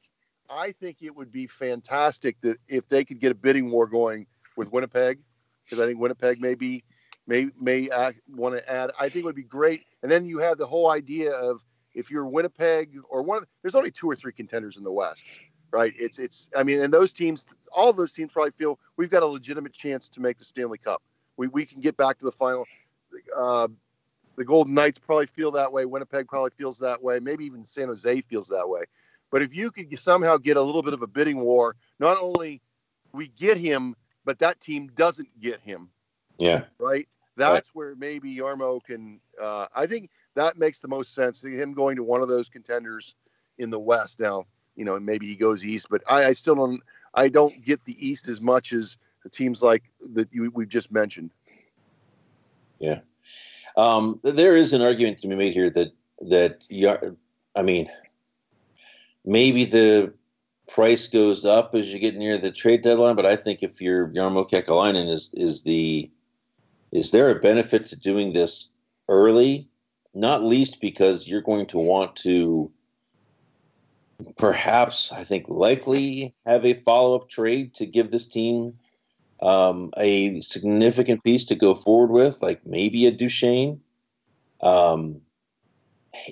I 0.49 0.71
think 0.71 0.97
it 1.01 1.15
would 1.15 1.31
be 1.31 1.47
fantastic 1.47 2.39
that 2.41 2.57
if 2.67 2.87
they 2.87 3.03
could 3.03 3.19
get 3.19 3.31
a 3.31 3.35
bidding 3.35 3.71
war 3.71 3.87
going 3.87 4.27
with 4.55 4.71
Winnipeg, 4.71 5.19
because 5.63 5.79
I 5.79 5.85
think 5.85 5.99
Winnipeg 5.99 6.39
may 6.39 6.55
be 6.55 6.83
may 7.27 7.49
may 7.59 7.89
want 8.27 8.55
to 8.55 8.71
add. 8.71 8.91
I 8.99 9.09
think 9.09 9.23
it 9.23 9.25
would 9.25 9.35
be 9.35 9.43
great. 9.43 9.83
And 10.03 10.11
then 10.11 10.25
you 10.25 10.39
have 10.39 10.57
the 10.57 10.67
whole 10.67 10.89
idea 10.91 11.31
of 11.33 11.61
if 11.93 12.11
you're 12.11 12.25
Winnipeg 12.25 12.97
or 13.09 13.23
one. 13.23 13.39
Of, 13.39 13.47
there's 13.61 13.75
only 13.75 13.91
two 13.91 14.09
or 14.09 14.15
three 14.15 14.33
contenders 14.33 14.77
in 14.77 14.83
the 14.83 14.91
West, 14.91 15.25
right? 15.71 15.93
It's 15.97 16.19
it's. 16.19 16.49
I 16.55 16.63
mean, 16.63 16.81
and 16.81 16.93
those 16.93 17.13
teams, 17.13 17.45
all 17.73 17.93
those 17.93 18.13
teams 18.13 18.31
probably 18.31 18.51
feel 18.51 18.79
we've 18.97 19.09
got 19.09 19.23
a 19.23 19.27
legitimate 19.27 19.73
chance 19.73 20.09
to 20.09 20.21
make 20.21 20.37
the 20.37 20.45
Stanley 20.45 20.77
Cup. 20.77 21.01
We 21.37 21.47
we 21.47 21.65
can 21.65 21.81
get 21.81 21.97
back 21.97 22.17
to 22.19 22.25
the 22.25 22.31
final. 22.31 22.65
Uh, 23.35 23.67
the 24.35 24.45
Golden 24.45 24.73
Knights 24.73 24.99
probably 24.99 25.27
feel 25.27 25.51
that 25.51 25.71
way. 25.71 25.85
Winnipeg 25.85 26.27
probably 26.27 26.51
feels 26.57 26.79
that 26.79 27.01
way. 27.01 27.19
Maybe 27.19 27.45
even 27.45 27.65
San 27.65 27.87
Jose 27.87 28.21
feels 28.21 28.49
that 28.49 28.67
way. 28.67 28.83
But 29.31 29.41
if 29.41 29.55
you 29.55 29.71
could 29.71 29.97
somehow 29.99 30.37
get 30.37 30.57
a 30.57 30.61
little 30.61 30.83
bit 30.83 30.93
of 30.93 31.01
a 31.01 31.07
bidding 31.07 31.39
war, 31.39 31.75
not 31.99 32.17
only 32.21 32.61
we 33.11 33.27
get 33.29 33.57
him, 33.57 33.95
but 34.23 34.39
that 34.39 34.59
team 34.59 34.91
doesn't 34.95 35.39
get 35.39 35.61
him, 35.61 35.89
yeah, 36.37 36.65
right? 36.79 37.07
That's 37.35 37.75
where 37.75 37.95
maybe 37.95 38.35
Jarmo 38.37 38.83
can. 38.83 39.19
Uh, 39.41 39.67
I 39.75 39.87
think 39.87 40.09
that 40.35 40.57
makes 40.57 40.79
the 40.79 40.87
most 40.87 41.13
sense. 41.13 41.43
Him 41.43 41.73
going 41.73 41.95
to 41.97 42.03
one 42.03 42.21
of 42.21 42.29
those 42.29 42.49
contenders 42.49 43.15
in 43.57 43.69
the 43.69 43.79
West. 43.79 44.19
Now, 44.19 44.45
you 44.75 44.85
know, 44.85 44.99
maybe 44.99 45.27
he 45.27 45.35
goes 45.35 45.63
east, 45.63 45.87
but 45.89 46.01
I, 46.07 46.25
I 46.25 46.33
still 46.33 46.55
don't. 46.55 46.81
I 47.13 47.29
don't 47.29 47.63
get 47.63 47.83
the 47.85 47.95
East 48.05 48.27
as 48.27 48.41
much 48.41 48.73
as 48.73 48.97
the 49.23 49.29
teams 49.29 49.63
like 49.63 49.83
that 50.13 50.27
you, 50.33 50.51
we've 50.53 50.67
just 50.67 50.91
mentioned. 50.91 51.31
yeah. 52.79 52.99
Um, 53.77 54.19
there 54.23 54.55
is 54.55 54.73
an 54.73 54.81
argument 54.81 55.19
to 55.19 55.27
be 55.27 55.35
made 55.35 55.53
here 55.53 55.69
that 55.69 55.93
that 56.21 56.63
I 57.55 57.61
mean, 57.61 57.89
maybe 59.25 59.65
the 59.65 60.13
price 60.67 61.07
goes 61.07 61.45
up 61.45 61.75
as 61.75 61.93
you 61.93 61.99
get 61.99 62.15
near 62.15 62.37
the 62.37 62.51
trade 62.51 62.81
deadline, 62.81 63.15
but 63.15 63.25
I 63.25 63.35
think 63.35 63.63
if 63.63 63.81
you're 63.81 64.07
Jarmo 64.09 64.49
Kekalainen 64.49 65.09
is 65.09 65.33
is 65.33 65.63
the 65.63 66.09
is 66.91 67.11
there 67.11 67.29
a 67.29 67.39
benefit 67.39 67.85
to 67.87 67.95
doing 67.95 68.33
this 68.33 68.69
early? 69.09 69.67
Not 70.13 70.43
least 70.43 70.79
because 70.79 71.27
you're 71.27 71.41
going 71.41 71.65
to 71.67 71.77
want 71.77 72.15
to 72.17 72.71
perhaps 74.37 75.11
I 75.11 75.23
think 75.23 75.45
likely 75.47 76.35
have 76.45 76.65
a 76.65 76.73
follow 76.73 77.15
up 77.15 77.29
trade 77.29 77.73
to 77.75 77.85
give 77.85 78.11
this 78.11 78.25
team 78.25 78.77
um, 79.41 79.93
a 79.97 80.41
significant 80.41 81.23
piece 81.23 81.45
to 81.45 81.55
go 81.55 81.75
forward 81.75 82.11
with, 82.11 82.41
like 82.41 82.65
maybe 82.65 83.05
a 83.05 83.11
Duchene. 83.11 83.81
Um, 84.61 85.21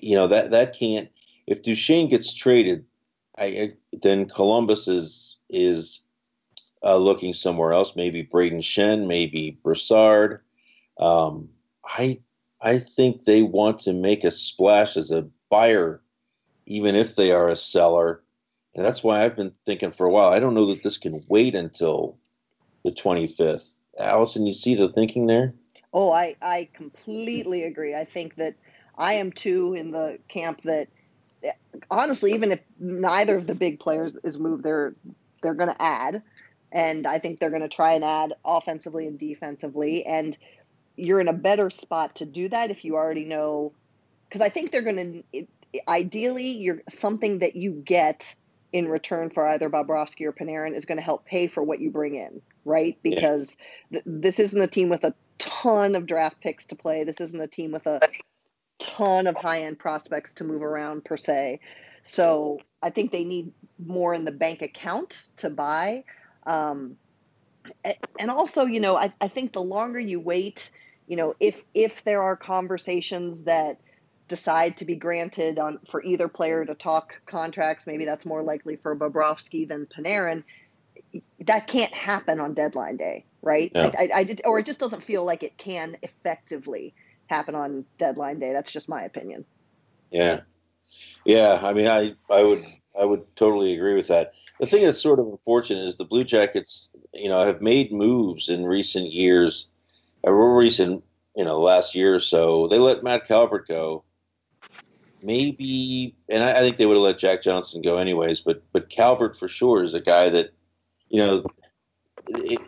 you 0.01 0.15
know 0.15 0.27
that 0.27 0.51
that 0.51 0.77
can't. 0.77 1.09
If 1.45 1.61
Duchene 1.61 2.09
gets 2.09 2.33
traded, 2.33 2.85
I, 3.37 3.73
then 3.91 4.29
Columbus 4.29 4.87
is 4.87 5.37
is 5.49 6.01
uh, 6.83 6.97
looking 6.97 7.33
somewhere 7.33 7.73
else. 7.73 7.95
Maybe 7.95 8.23
Brayden 8.23 8.61
Schenn, 8.61 9.07
maybe 9.07 9.57
Brassard. 9.63 10.41
Um, 10.99 11.49
I 11.85 12.21
I 12.61 12.79
think 12.79 13.25
they 13.25 13.43
want 13.43 13.79
to 13.79 13.93
make 13.93 14.23
a 14.23 14.31
splash 14.31 14.95
as 14.95 15.11
a 15.11 15.27
buyer, 15.49 16.01
even 16.65 16.95
if 16.95 17.15
they 17.15 17.31
are 17.31 17.49
a 17.49 17.55
seller. 17.55 18.21
And 18.75 18.83
that's 18.85 19.03
why 19.03 19.23
I've 19.23 19.35
been 19.35 19.53
thinking 19.65 19.91
for 19.91 20.05
a 20.05 20.11
while. 20.11 20.29
I 20.33 20.39
don't 20.39 20.55
know 20.55 20.67
that 20.67 20.83
this 20.83 20.97
can 20.97 21.13
wait 21.29 21.55
until 21.55 22.17
the 22.83 22.91
25th. 22.91 23.73
Alison, 23.99 24.47
you 24.47 24.53
see 24.53 24.75
the 24.75 24.89
thinking 24.89 25.27
there? 25.27 25.53
Oh, 25.93 26.11
I, 26.11 26.35
I 26.41 26.69
completely 26.73 27.63
agree. 27.63 27.93
I 27.93 28.05
think 28.05 28.35
that 28.35 28.55
I 28.97 29.13
am 29.13 29.31
too 29.31 29.73
in 29.73 29.91
the 29.91 30.17
camp 30.27 30.61
that 30.63 30.87
eh, 31.43 31.51
honestly, 31.91 32.33
even 32.33 32.51
if 32.51 32.59
neither 32.79 33.37
of 33.37 33.45
the 33.47 33.55
big 33.55 33.79
players 33.79 34.17
is 34.23 34.39
moved, 34.39 34.63
they're 34.63 34.95
they're 35.41 35.53
going 35.53 35.69
to 35.69 35.81
add, 35.81 36.23
and 36.71 37.05
I 37.05 37.19
think 37.19 37.39
they're 37.39 37.49
going 37.49 37.63
to 37.63 37.69
try 37.69 37.93
and 37.93 38.03
add 38.03 38.33
offensively 38.45 39.07
and 39.07 39.19
defensively. 39.19 40.05
And 40.05 40.37
you're 40.95 41.19
in 41.19 41.27
a 41.27 41.33
better 41.33 41.69
spot 41.69 42.15
to 42.15 42.25
do 42.25 42.49
that 42.49 42.71
if 42.71 42.85
you 42.85 42.95
already 42.95 43.25
know, 43.25 43.73
because 44.27 44.41
I 44.41 44.49
think 44.49 44.71
they're 44.71 44.81
going 44.81 45.23
to 45.33 45.45
ideally 45.87 46.51
you're 46.51 46.81
something 46.89 47.39
that 47.39 47.55
you 47.55 47.71
get 47.71 48.35
in 48.71 48.87
return 48.87 49.29
for 49.29 49.47
either 49.47 49.69
Bobrovsky 49.69 50.25
or 50.25 50.33
Panarin 50.33 50.75
is 50.75 50.85
going 50.85 50.97
to 50.97 51.03
help 51.03 51.25
pay 51.25 51.47
for 51.47 51.61
what 51.61 51.79
you 51.79 51.91
bring 51.91 52.15
in, 52.15 52.41
right? 52.65 52.97
Because 53.03 53.55
yeah. 53.89 54.01
th- 54.01 54.21
this 54.21 54.39
isn't 54.39 54.59
a 54.59 54.67
team 54.67 54.89
with 54.89 55.03
a 55.03 55.13
ton 55.37 55.95
of 55.95 56.07
draft 56.07 56.41
picks 56.41 56.65
to 56.67 56.75
play. 56.75 57.03
This 57.03 57.21
isn't 57.21 57.39
a 57.39 57.47
team 57.47 57.71
with 57.71 57.85
a 57.85 57.99
ton 58.79 59.27
of 59.27 59.37
high 59.37 59.63
end 59.63 59.77
prospects 59.77 60.35
to 60.35 60.43
move 60.43 60.63
around 60.63 61.05
per 61.05 61.17
se. 61.17 61.59
So 62.01 62.59
I 62.81 62.89
think 62.89 63.11
they 63.11 63.23
need 63.23 63.51
more 63.83 64.13
in 64.13 64.25
the 64.25 64.31
bank 64.31 64.61
account 64.61 65.29
to 65.37 65.49
buy. 65.49 66.03
Um, 66.45 66.97
and 68.19 68.29
also, 68.29 68.65
you 68.65 68.79
know, 68.79 68.97
I, 68.97 69.13
I 69.21 69.27
think 69.27 69.53
the 69.53 69.61
longer 69.61 69.99
you 69.99 70.19
wait, 70.19 70.71
you 71.07 71.15
know, 71.15 71.35
if 71.39 71.63
if 71.73 72.03
there 72.03 72.21
are 72.21 72.35
conversations 72.35 73.43
that 73.43 73.79
decide 74.27 74.77
to 74.77 74.85
be 74.85 74.95
granted 74.95 75.59
on 75.59 75.79
for 75.89 76.03
either 76.03 76.27
player 76.27 76.65
to 76.65 76.75
talk 76.75 77.21
contracts, 77.25 77.85
maybe 77.85 78.05
that's 78.05 78.25
more 78.25 78.43
likely 78.43 78.75
for 78.77 78.95
Bobrovsky 78.95 79.67
than 79.67 79.85
Panarin. 79.85 80.43
That 81.41 81.67
can't 81.67 81.93
happen 81.93 82.39
on 82.39 82.53
deadline 82.53 82.97
day, 82.97 83.25
right? 83.41 83.71
I, 83.75 83.91
I, 83.97 84.09
I 84.15 84.23
did, 84.23 84.41
or 84.45 84.59
it 84.59 84.65
just 84.65 84.79
doesn't 84.79 85.03
feel 85.03 85.25
like 85.25 85.43
it 85.43 85.57
can 85.57 85.97
effectively 86.01 86.93
happen 87.27 87.55
on 87.55 87.85
deadline 87.97 88.39
day. 88.39 88.53
That's 88.53 88.71
just 88.71 88.89
my 88.89 89.03
opinion. 89.03 89.45
Yeah, 90.11 90.41
yeah. 91.25 91.59
I 91.61 91.73
mean, 91.73 91.87
I 91.87 92.15
I 92.29 92.43
would 92.43 92.63
I 92.99 93.05
would 93.05 93.35
totally 93.35 93.73
agree 93.73 93.95
with 93.95 94.07
that. 94.07 94.33
The 94.59 94.67
thing 94.67 94.83
that's 94.83 95.01
sort 95.01 95.19
of 95.19 95.27
unfortunate 95.27 95.85
is 95.85 95.97
the 95.97 96.05
Blue 96.05 96.23
Jackets, 96.23 96.89
you 97.13 97.29
know, 97.29 97.43
have 97.43 97.61
made 97.61 97.91
moves 97.91 98.49
in 98.49 98.65
recent 98.65 99.11
years, 99.11 99.67
a 100.23 100.33
recent, 100.33 101.03
you 101.35 101.43
know, 101.43 101.59
last 101.59 101.95
year 101.95 102.15
or 102.15 102.19
so. 102.19 102.67
They 102.67 102.79
let 102.79 103.03
Matt 103.03 103.27
Calvert 103.27 103.67
go. 103.67 104.03
Maybe, 105.23 106.15
and 106.29 106.43
I, 106.43 106.51
I 106.51 106.59
think 106.59 106.77
they 106.77 106.85
would 106.85 106.95
have 106.95 107.03
let 107.03 107.17
Jack 107.17 107.41
Johnson 107.41 107.81
go 107.81 107.97
anyways. 107.97 108.41
But 108.41 108.61
but 108.71 108.89
Calvert 108.89 109.37
for 109.37 109.47
sure 109.47 109.83
is 109.83 109.93
a 109.93 110.01
guy 110.01 110.29
that, 110.29 110.51
you 111.09 111.19
know, 111.19 111.45
it, 112.27 112.59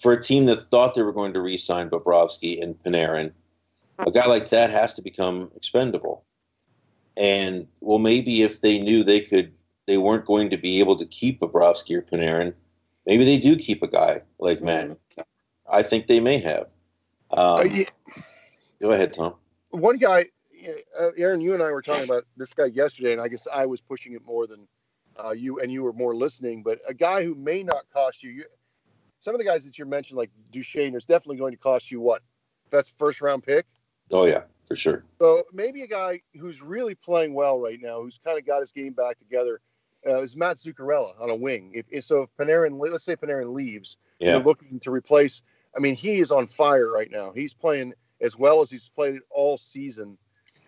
for 0.00 0.12
a 0.12 0.22
team 0.22 0.46
that 0.46 0.70
thought 0.70 0.94
they 0.94 1.02
were 1.02 1.12
going 1.12 1.32
to 1.34 1.40
re-sign 1.40 1.90
Bobrovsky 1.90 2.62
and 2.62 2.78
Panarin, 2.78 3.32
a 3.98 4.10
guy 4.10 4.26
like 4.26 4.50
that 4.50 4.70
has 4.70 4.94
to 4.94 5.02
become 5.02 5.50
expendable. 5.56 6.24
And 7.16 7.66
well, 7.80 7.98
maybe 7.98 8.42
if 8.42 8.60
they 8.60 8.78
knew 8.78 9.02
they 9.02 9.20
could, 9.20 9.52
they 9.86 9.98
weren't 9.98 10.26
going 10.26 10.50
to 10.50 10.56
be 10.56 10.80
able 10.80 10.96
to 10.96 11.06
keep 11.06 11.40
Bobrovsky 11.40 11.96
or 11.96 12.02
Panarin, 12.02 12.54
maybe 13.06 13.24
they 13.24 13.38
do 13.38 13.56
keep 13.56 13.82
a 13.82 13.88
guy 13.88 14.22
like 14.38 14.60
Matt. 14.60 14.88
Mm-hmm. 14.88 15.22
I 15.68 15.82
think 15.82 16.06
they 16.06 16.20
may 16.20 16.38
have. 16.38 16.66
Um, 17.30 17.58
uh, 17.58 17.62
yeah. 17.62 17.84
Go 18.80 18.92
ahead, 18.92 19.14
Tom. 19.14 19.34
One 19.70 19.96
guy, 19.96 20.26
uh, 20.98 21.10
Aaron, 21.16 21.40
you 21.40 21.54
and 21.54 21.62
I 21.62 21.70
were 21.70 21.82
talking 21.82 22.04
about 22.04 22.24
this 22.36 22.52
guy 22.52 22.66
yesterday, 22.66 23.12
and 23.12 23.20
I 23.20 23.28
guess 23.28 23.46
I 23.52 23.66
was 23.66 23.80
pushing 23.80 24.12
it 24.14 24.24
more 24.24 24.46
than 24.46 24.66
uh, 25.22 25.32
you, 25.32 25.60
and 25.60 25.70
you 25.70 25.82
were 25.82 25.92
more 25.92 26.14
listening. 26.14 26.62
But 26.62 26.80
a 26.88 26.94
guy 26.94 27.24
who 27.24 27.34
may 27.34 27.62
not 27.62 27.84
cost 27.92 28.22
you, 28.22 28.30
you 28.30 28.44
some 29.18 29.34
of 29.34 29.38
the 29.38 29.44
guys 29.44 29.64
that 29.64 29.78
you 29.78 29.84
mentioned, 29.86 30.18
like 30.18 30.30
Duchene, 30.50 30.94
is 30.94 31.04
definitely 31.04 31.38
going 31.38 31.52
to 31.52 31.58
cost 31.58 31.90
you 31.90 32.00
what? 32.00 32.22
If 32.64 32.70
that's 32.70 32.88
first 32.88 33.20
round 33.20 33.42
pick. 33.42 33.66
Oh 34.10 34.26
yeah, 34.26 34.42
for 34.64 34.76
sure. 34.76 35.04
So 35.18 35.44
maybe 35.52 35.82
a 35.82 35.86
guy 35.86 36.20
who's 36.38 36.62
really 36.62 36.94
playing 36.94 37.34
well 37.34 37.60
right 37.60 37.80
now, 37.80 38.02
who's 38.02 38.18
kind 38.24 38.38
of 38.38 38.46
got 38.46 38.60
his 38.60 38.72
game 38.72 38.92
back 38.92 39.18
together, 39.18 39.60
uh, 40.06 40.22
is 40.22 40.36
Matt 40.36 40.58
Zuccarello 40.58 41.20
on 41.20 41.30
a 41.30 41.34
wing. 41.34 41.72
If, 41.74 41.86
if, 41.90 42.04
so, 42.04 42.22
if 42.22 42.30
Panarin, 42.38 42.78
let's 42.78 43.04
say 43.04 43.16
Panarin 43.16 43.52
leaves, 43.52 43.96
yeah. 44.20 44.34
you're 44.34 44.44
looking 44.44 44.78
to 44.80 44.90
replace. 44.90 45.42
I 45.76 45.80
mean, 45.80 45.94
he 45.94 46.18
is 46.20 46.30
on 46.30 46.46
fire 46.46 46.90
right 46.90 47.10
now. 47.10 47.32
He's 47.34 47.52
playing 47.52 47.94
as 48.20 48.36
well 48.36 48.60
as 48.60 48.70
he's 48.70 48.88
played 48.88 49.18
all 49.30 49.58
season. 49.58 50.16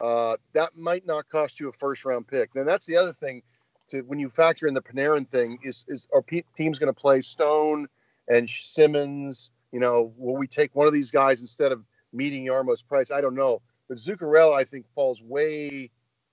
Uh, 0.00 0.37
that 0.52 0.76
might 0.76 1.06
not 1.06 1.28
cost 1.28 1.61
you 1.61 1.68
a 1.68 1.72
first 1.72 2.04
round 2.04 2.26
pick. 2.26 2.52
Then 2.52 2.66
that's 2.66 2.87
the 2.87 2.96
other 2.96 3.12
thing. 3.12 3.42
To 3.90 4.02
when 4.02 4.18
you 4.18 4.28
factor 4.28 4.66
in 4.66 4.74
the 4.74 4.82
Panarin 4.82 5.28
thing, 5.28 5.58
is 5.62 5.84
is 5.88 6.06
are 6.12 6.22
teams 6.56 6.78
going 6.78 6.92
to 6.92 7.00
play 7.00 7.22
Stone 7.22 7.88
and 8.28 8.48
Simmonds? 8.48 9.50
You 9.72 9.80
know, 9.80 10.12
will 10.16 10.37
we 10.37 10.46
take 10.46 10.74
one 10.74 10.87
of 10.87 10.92
these 10.92 11.11
guys 11.11 11.40
instead 11.40 11.72
of 11.72 11.82
meeting 12.12 12.46
Jarmo's 12.46 12.82
price. 12.82 13.11
I 13.11 13.20
don't 13.20 13.34
know. 13.34 13.61
But 13.88 13.98
Zuccarello, 13.98 14.54
I 14.54 14.64
think, 14.64 14.87
falls 14.94 15.22
way 15.22 15.90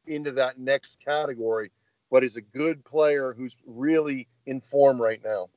into 0.07 0.31
that 0.33 0.59
next 0.59 0.99
category, 1.03 1.71
but 2.11 2.23
is 2.23 2.35
a 2.35 2.41
good 2.41 2.83
player 2.85 3.33
who's 3.37 3.57
really 3.65 4.27
in 4.45 4.61
form 4.61 5.01
right 5.01 5.21
now. 5.23 5.49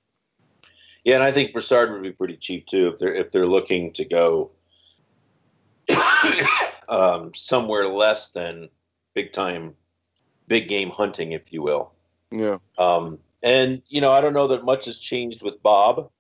Yeah, 1.05 1.15
and 1.15 1.23
I 1.23 1.33
think 1.33 1.53
Brassard 1.53 1.93
would 1.93 2.03
be 2.03 2.13
pretty 2.13 2.37
cheap 2.37 2.67
too 2.67 2.89
if 2.89 2.99
they're 2.99 3.15
if 3.15 3.31
they're 3.31 3.47
looking 3.47 3.93
to 3.95 4.05
go 4.05 4.51
um, 6.89 7.33
somewhere 7.35 7.87
less 7.87 8.31
than 8.31 8.69
big 9.15 9.33
time, 9.33 9.75
big 10.47 10.69
game 10.69 10.91
hunting, 10.91 11.33
if 11.33 11.53
you 11.53 11.63
will. 11.63 11.93
Yeah. 12.31 12.59
Um, 12.77 13.19
and 13.43 13.83
you 13.89 14.01
know, 14.01 14.13
I 14.13 14.21
don't 14.21 14.33
know 14.33 14.49
that 14.49 14.65
much 14.65 14.87
has 14.87 14.99
changed 14.99 15.43
with 15.43 15.63
Bob. 15.63 16.11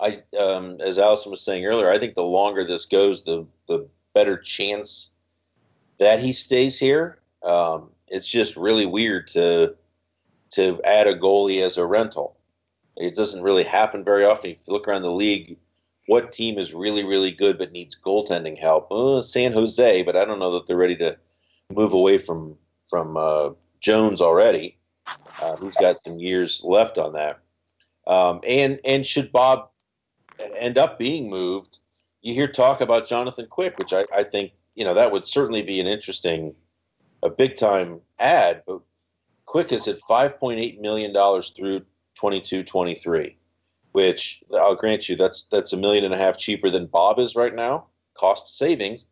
I, 0.00 0.22
um, 0.38 0.80
as 0.80 0.98
Alison 0.98 1.30
was 1.30 1.42
saying 1.42 1.64
earlier, 1.64 1.90
I 1.90 1.98
think 1.98 2.14
the 2.14 2.24
longer 2.24 2.64
this 2.64 2.86
goes, 2.86 3.22
the 3.24 3.46
the 3.68 3.86
better 4.14 4.36
chance 4.36 5.10
that 5.98 6.20
he 6.20 6.32
stays 6.32 6.78
here. 6.78 7.20
Um, 7.42 7.90
it's 8.08 8.28
just 8.28 8.56
really 8.56 8.86
weird 8.86 9.28
to 9.28 9.74
to 10.52 10.80
add 10.84 11.06
a 11.06 11.14
goalie 11.14 11.62
as 11.62 11.78
a 11.78 11.86
rental. 11.86 12.36
It 12.96 13.16
doesn't 13.16 13.42
really 13.42 13.64
happen 13.64 14.04
very 14.04 14.24
often. 14.24 14.50
If 14.50 14.58
you 14.66 14.72
look 14.72 14.86
around 14.86 15.02
the 15.02 15.10
league, 15.10 15.56
what 16.06 16.32
team 16.32 16.58
is 16.58 16.74
really 16.74 17.04
really 17.04 17.30
good 17.30 17.58
but 17.58 17.72
needs 17.72 17.96
goaltending 17.96 18.58
help? 18.58 18.90
Uh, 18.90 19.20
San 19.20 19.52
Jose, 19.52 20.02
but 20.02 20.16
I 20.16 20.24
don't 20.24 20.38
know 20.38 20.52
that 20.52 20.66
they're 20.66 20.76
ready 20.76 20.96
to 20.96 21.16
move 21.72 21.92
away 21.92 22.18
from 22.18 22.56
from 22.88 23.16
uh, 23.16 23.50
Jones 23.80 24.20
already. 24.20 24.76
Uh, 25.40 25.56
he's 25.56 25.76
got 25.76 25.96
some 26.04 26.18
years 26.18 26.62
left 26.64 26.98
on 26.98 27.12
that. 27.14 27.40
Um, 28.06 28.40
and 28.46 28.80
and 28.84 29.06
should 29.06 29.32
Bob 29.32 29.70
end 30.56 30.78
up 30.78 30.98
being 30.98 31.30
moved, 31.30 31.78
you 32.20 32.34
hear 32.34 32.48
talk 32.48 32.80
about 32.80 33.06
Jonathan 33.08 33.46
Quick, 33.46 33.78
which 33.78 33.92
I, 33.92 34.04
I 34.14 34.24
think 34.24 34.52
you 34.74 34.84
know 34.84 34.94
that 34.94 35.12
would 35.12 35.26
certainly 35.26 35.62
be 35.62 35.80
an 35.80 35.86
interesting, 35.86 36.54
a 37.22 37.30
big 37.30 37.56
time 37.56 38.00
ad. 38.18 38.62
But 38.66 38.80
Quick 39.46 39.72
is 39.72 39.88
at 39.88 39.98
five 40.08 40.38
point 40.38 40.60
eight 40.60 40.80
million 40.80 41.12
dollars 41.12 41.50
through 41.50 41.82
22-23, 42.20 43.34
which 43.92 44.42
I'll 44.54 44.74
grant 44.74 45.08
you 45.08 45.16
that's 45.16 45.46
that's 45.50 45.72
a 45.72 45.76
million 45.76 46.04
and 46.04 46.14
a 46.14 46.18
half 46.18 46.36
cheaper 46.36 46.70
than 46.70 46.86
Bob 46.86 47.18
is 47.18 47.36
right 47.36 47.54
now, 47.54 47.86
cost 48.14 48.58
savings. 48.58 49.06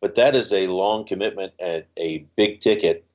But 0.00 0.14
that 0.16 0.36
is 0.36 0.52
a 0.52 0.66
long 0.66 1.06
commitment 1.06 1.54
and 1.58 1.84
a 1.96 2.26
big 2.36 2.60
ticket 2.60 3.06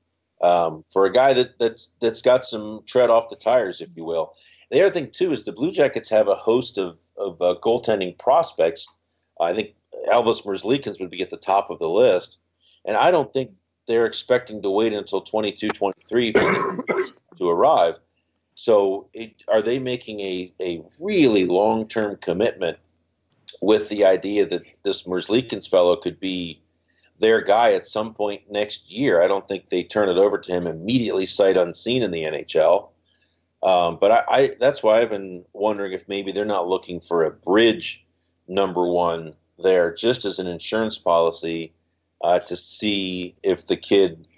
um, 0.42 0.84
for 0.92 1.06
a 1.06 1.12
guy 1.12 1.32
that 1.32 1.58
that's 1.58 1.90
that's 2.00 2.22
got 2.22 2.44
some 2.44 2.82
tread 2.86 3.10
off 3.10 3.30
the 3.30 3.36
tires, 3.36 3.80
if 3.80 3.96
you 3.96 4.04
will. 4.04 4.34
The 4.70 4.80
other 4.80 4.90
thing 4.90 5.10
too 5.10 5.32
is 5.32 5.44
the 5.44 5.52
Blue 5.52 5.70
Jackets 5.70 6.10
have 6.10 6.28
a 6.28 6.34
host 6.34 6.78
of 6.78 6.98
of 7.16 7.40
uh, 7.40 7.54
goaltending 7.62 8.18
prospects. 8.18 8.88
I 9.40 9.54
think 9.54 9.74
Elvis 10.08 10.44
Merzlikins 10.44 11.00
would 11.00 11.10
be 11.10 11.22
at 11.22 11.30
the 11.30 11.36
top 11.36 11.70
of 11.70 11.78
the 11.78 11.88
list, 11.88 12.38
and 12.84 12.96
I 12.96 13.10
don't 13.10 13.32
think 13.32 13.52
they're 13.86 14.06
expecting 14.06 14.62
to 14.62 14.70
wait 14.70 14.92
until 14.92 15.20
22, 15.20 15.68
23 15.68 16.32
to 16.32 17.48
arrive. 17.48 17.98
So, 18.62 19.08
it, 19.12 19.42
are 19.48 19.60
they 19.60 19.80
making 19.80 20.20
a, 20.20 20.52
a 20.60 20.84
really 21.00 21.46
long 21.46 21.88
term 21.88 22.14
commitment 22.14 22.78
with 23.60 23.88
the 23.88 24.04
idea 24.04 24.46
that 24.46 24.62
this 24.84 25.02
Merzlikins 25.02 25.68
fellow 25.68 25.96
could 25.96 26.20
be 26.20 26.62
their 27.18 27.40
guy 27.40 27.72
at 27.72 27.88
some 27.88 28.14
point 28.14 28.42
next 28.48 28.88
year. 28.88 29.20
I 29.20 29.26
don't 29.26 29.48
think 29.48 29.68
they 29.68 29.82
turn 29.82 30.08
it 30.08 30.16
over 30.16 30.38
to 30.38 30.52
him 30.52 30.68
immediately, 30.68 31.26
sight 31.26 31.56
unseen 31.56 32.04
in 32.04 32.12
the 32.12 32.22
NHL. 32.22 32.90
Um, 33.64 33.98
but 34.00 34.12
I, 34.12 34.24
I, 34.28 34.56
that's 34.60 34.80
why 34.80 35.00
I've 35.00 35.10
been 35.10 35.44
wondering 35.52 35.90
if 35.92 36.08
maybe 36.08 36.30
they're 36.30 36.44
not 36.44 36.68
looking 36.68 37.00
for 37.00 37.24
a 37.24 37.32
bridge 37.32 38.04
number 38.46 38.86
one 38.86 39.34
there, 39.60 39.92
just 39.92 40.24
as 40.24 40.38
an 40.38 40.46
insurance 40.46 40.98
policy 40.98 41.72
uh, 42.22 42.38
to 42.38 42.56
see 42.56 43.34
if 43.42 43.66
the 43.66 43.76
kid 43.76 44.28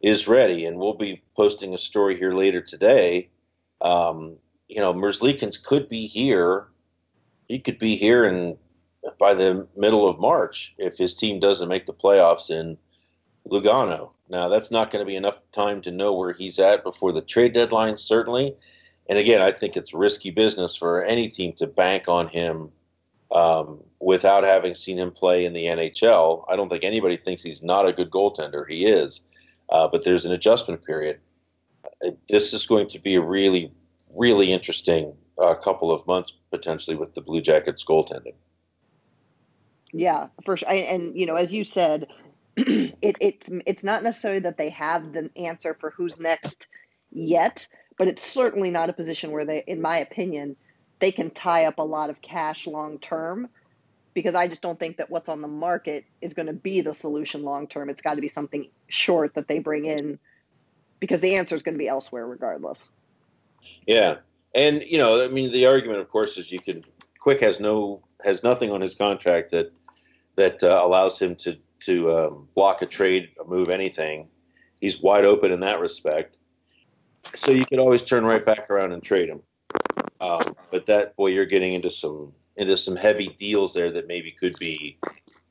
is 0.00 0.28
ready. 0.28 0.66
And 0.66 0.78
we'll 0.78 0.94
be 0.94 1.20
posting 1.36 1.74
a 1.74 1.78
story 1.78 2.16
here 2.16 2.32
later 2.32 2.60
today. 2.60 3.28
Um, 3.82 4.36
you 4.68 4.80
know, 4.80 4.94
Merzlikins 4.94 5.62
could 5.62 5.88
be 5.88 6.06
here. 6.06 6.68
He 7.48 7.58
could 7.58 7.78
be 7.78 7.96
here 7.96 8.24
in 8.24 8.56
by 9.18 9.34
the 9.34 9.68
middle 9.76 10.08
of 10.08 10.20
March 10.20 10.74
if 10.78 10.96
his 10.96 11.14
team 11.14 11.40
doesn't 11.40 11.68
make 11.68 11.86
the 11.86 11.92
playoffs 11.92 12.50
in 12.50 12.78
Lugano. 13.48 14.10
Now, 14.28 14.48
that's 14.48 14.70
not 14.70 14.90
going 14.90 15.04
to 15.04 15.08
be 15.08 15.16
enough 15.16 15.40
time 15.52 15.82
to 15.82 15.90
know 15.90 16.14
where 16.14 16.32
he's 16.32 16.58
at 16.58 16.84
before 16.84 17.12
the 17.12 17.20
trade 17.20 17.52
deadline, 17.52 17.96
certainly. 17.96 18.56
And 19.08 19.18
again, 19.18 19.42
I 19.42 19.50
think 19.50 19.76
it's 19.76 19.92
risky 19.92 20.30
business 20.30 20.76
for 20.76 21.02
any 21.04 21.28
team 21.28 21.52
to 21.54 21.66
bank 21.66 22.08
on 22.08 22.28
him 22.28 22.70
um, 23.30 23.82
without 24.00 24.44
having 24.44 24.74
seen 24.74 24.98
him 24.98 25.10
play 25.10 25.44
in 25.44 25.52
the 25.52 25.64
NHL. 25.64 26.44
I 26.48 26.56
don't 26.56 26.68
think 26.68 26.84
anybody 26.84 27.16
thinks 27.16 27.42
he's 27.42 27.62
not 27.62 27.88
a 27.88 27.92
good 27.92 28.10
goaltender. 28.10 28.68
He 28.68 28.86
is. 28.86 29.22
Uh, 29.68 29.88
but 29.88 30.04
there's 30.04 30.26
an 30.26 30.32
adjustment 30.32 30.84
period. 30.84 31.18
This 32.28 32.52
is 32.52 32.66
going 32.66 32.88
to 32.88 32.98
be 32.98 33.14
a 33.14 33.20
really, 33.20 33.72
really 34.14 34.52
interesting 34.52 35.14
uh, 35.38 35.54
couple 35.54 35.90
of 35.92 36.06
months 36.06 36.32
potentially 36.50 36.96
with 36.96 37.14
the 37.14 37.20
Blue 37.20 37.40
Jackets 37.40 37.84
goaltending. 37.84 38.34
Yeah, 39.92 40.28
for 40.44 40.56
sure. 40.56 40.68
And 40.70 41.16
you 41.16 41.26
know, 41.26 41.36
as 41.36 41.52
you 41.52 41.64
said, 41.64 42.08
it, 42.56 43.16
it's 43.20 43.50
it's 43.66 43.84
not 43.84 44.02
necessarily 44.02 44.40
that 44.40 44.56
they 44.56 44.70
have 44.70 45.12
the 45.12 45.30
answer 45.36 45.76
for 45.78 45.90
who's 45.90 46.18
next 46.18 46.68
yet, 47.10 47.68
but 47.98 48.08
it's 48.08 48.22
certainly 48.22 48.70
not 48.70 48.90
a 48.90 48.94
position 48.94 49.30
where 49.30 49.44
they, 49.44 49.62
in 49.66 49.80
my 49.80 49.98
opinion, 49.98 50.56
they 50.98 51.12
can 51.12 51.30
tie 51.30 51.66
up 51.66 51.78
a 51.78 51.84
lot 51.84 52.10
of 52.10 52.22
cash 52.22 52.66
long 52.66 52.98
term. 52.98 53.48
Because 54.14 54.34
I 54.34 54.46
just 54.46 54.60
don't 54.60 54.78
think 54.78 54.98
that 54.98 55.08
what's 55.08 55.30
on 55.30 55.40
the 55.40 55.48
market 55.48 56.04
is 56.20 56.34
going 56.34 56.46
to 56.46 56.52
be 56.52 56.82
the 56.82 56.92
solution 56.92 57.44
long 57.44 57.66
term. 57.66 57.88
It's 57.88 58.02
got 58.02 58.16
to 58.16 58.20
be 58.20 58.28
something 58.28 58.68
short 58.86 59.34
that 59.36 59.48
they 59.48 59.58
bring 59.58 59.86
in, 59.86 60.18
because 61.02 61.20
the 61.20 61.34
answer 61.34 61.56
is 61.56 61.62
going 61.62 61.74
to 61.74 61.80
be 61.80 61.88
elsewhere 61.88 62.24
regardless. 62.24 62.92
Yeah, 63.88 64.18
and 64.54 64.84
you 64.86 64.98
know, 64.98 65.24
I 65.24 65.26
mean, 65.26 65.50
the 65.50 65.66
argument, 65.66 65.98
of 65.98 66.08
course, 66.08 66.38
is 66.38 66.52
you 66.52 66.60
can. 66.60 66.84
Quick 67.18 67.40
has 67.40 67.58
no 67.58 68.02
has 68.24 68.44
nothing 68.44 68.70
on 68.70 68.80
his 68.80 68.94
contract 68.94 69.50
that 69.50 69.72
that 70.36 70.62
uh, 70.62 70.80
allows 70.80 71.20
him 71.20 71.34
to 71.36 71.58
to 71.80 72.12
um, 72.12 72.48
block 72.54 72.82
a 72.82 72.86
trade, 72.86 73.30
move 73.48 73.68
anything. 73.68 74.28
He's 74.80 75.02
wide 75.02 75.24
open 75.24 75.50
in 75.50 75.58
that 75.60 75.80
respect. 75.80 76.38
So 77.34 77.50
you 77.50 77.66
could 77.66 77.80
always 77.80 78.02
turn 78.02 78.24
right 78.24 78.46
back 78.46 78.70
around 78.70 78.92
and 78.92 79.02
trade 79.02 79.28
him. 79.28 79.42
Um, 80.20 80.54
but 80.70 80.86
that 80.86 81.16
boy, 81.16 81.28
you're 81.28 81.46
getting 81.46 81.74
into 81.74 81.90
some 81.90 82.32
into 82.56 82.76
some 82.76 82.94
heavy 82.94 83.34
deals 83.40 83.74
there 83.74 83.90
that 83.90 84.06
maybe 84.06 84.30
could 84.30 84.56
be 84.60 84.98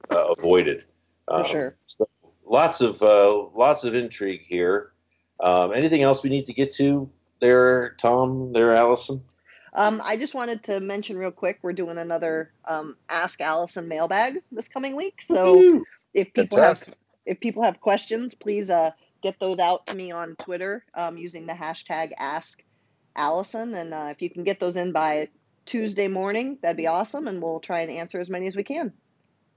uh, 0.10 0.34
avoided. 0.38 0.86
Um, 1.28 1.44
For 1.44 1.50
sure. 1.50 1.76
So 1.88 2.08
lots 2.46 2.80
of 2.80 3.02
uh, 3.02 3.48
lots 3.54 3.84
of 3.84 3.96
intrigue 3.96 4.44
here. 4.48 4.94
Um, 5.42 5.74
anything 5.74 6.04
else 6.04 6.24
we 6.24 6.30
need 6.30 6.46
to 6.46 6.54
get 6.54 6.74
to 6.76 7.10
there, 7.40 7.96
Tom? 7.98 8.54
There, 8.54 8.76
Alison? 8.76 9.24
Um, 9.74 10.02
I 10.04 10.18
just 10.18 10.36
wanted 10.36 10.64
to 10.64 10.80
mention 10.80 11.18
real 11.18 11.32
quick, 11.32 11.60
we're 11.62 11.74
doing 11.74 11.98
another 11.98 12.52
um, 12.66 12.98
Ask 13.10 13.42
Alison 13.42 13.88
mailbag 13.88 14.42
this 14.52 14.68
coming 14.68 14.96
week. 14.96 15.22
So 15.22 15.84
if 16.14 16.34
people 16.34 16.58
Fantastic. 16.58 16.90
have 16.90 16.98
if 17.26 17.40
people 17.40 17.64
have 17.64 17.80
questions, 17.80 18.34
please 18.34 18.70
uh, 18.70 18.92
get 19.22 19.40
those 19.40 19.60
out 19.60 19.88
to 19.88 19.96
me 19.96 20.12
on 20.12 20.36
Twitter 20.36 20.84
um, 20.94 21.18
using 21.18 21.46
the 21.46 21.54
hashtag 21.54 22.12
Ask 22.18 22.64
Alison, 23.16 23.74
and 23.76 23.94
uh, 23.94 24.08
if 24.10 24.22
you 24.22 24.30
can 24.30 24.44
get 24.44 24.60
those 24.60 24.76
in 24.76 24.92
by 24.92 25.30
Tuesday 25.66 26.08
morning, 26.08 26.58
that'd 26.62 26.78
be 26.78 26.88
awesome, 26.88 27.28
and 27.28 27.42
we'll 27.42 27.60
try 27.60 27.82
and 27.82 27.92
answer 27.92 28.20
as 28.20 28.30
many 28.30 28.48
as 28.48 28.56
we 28.56 28.64
can. 28.64 28.92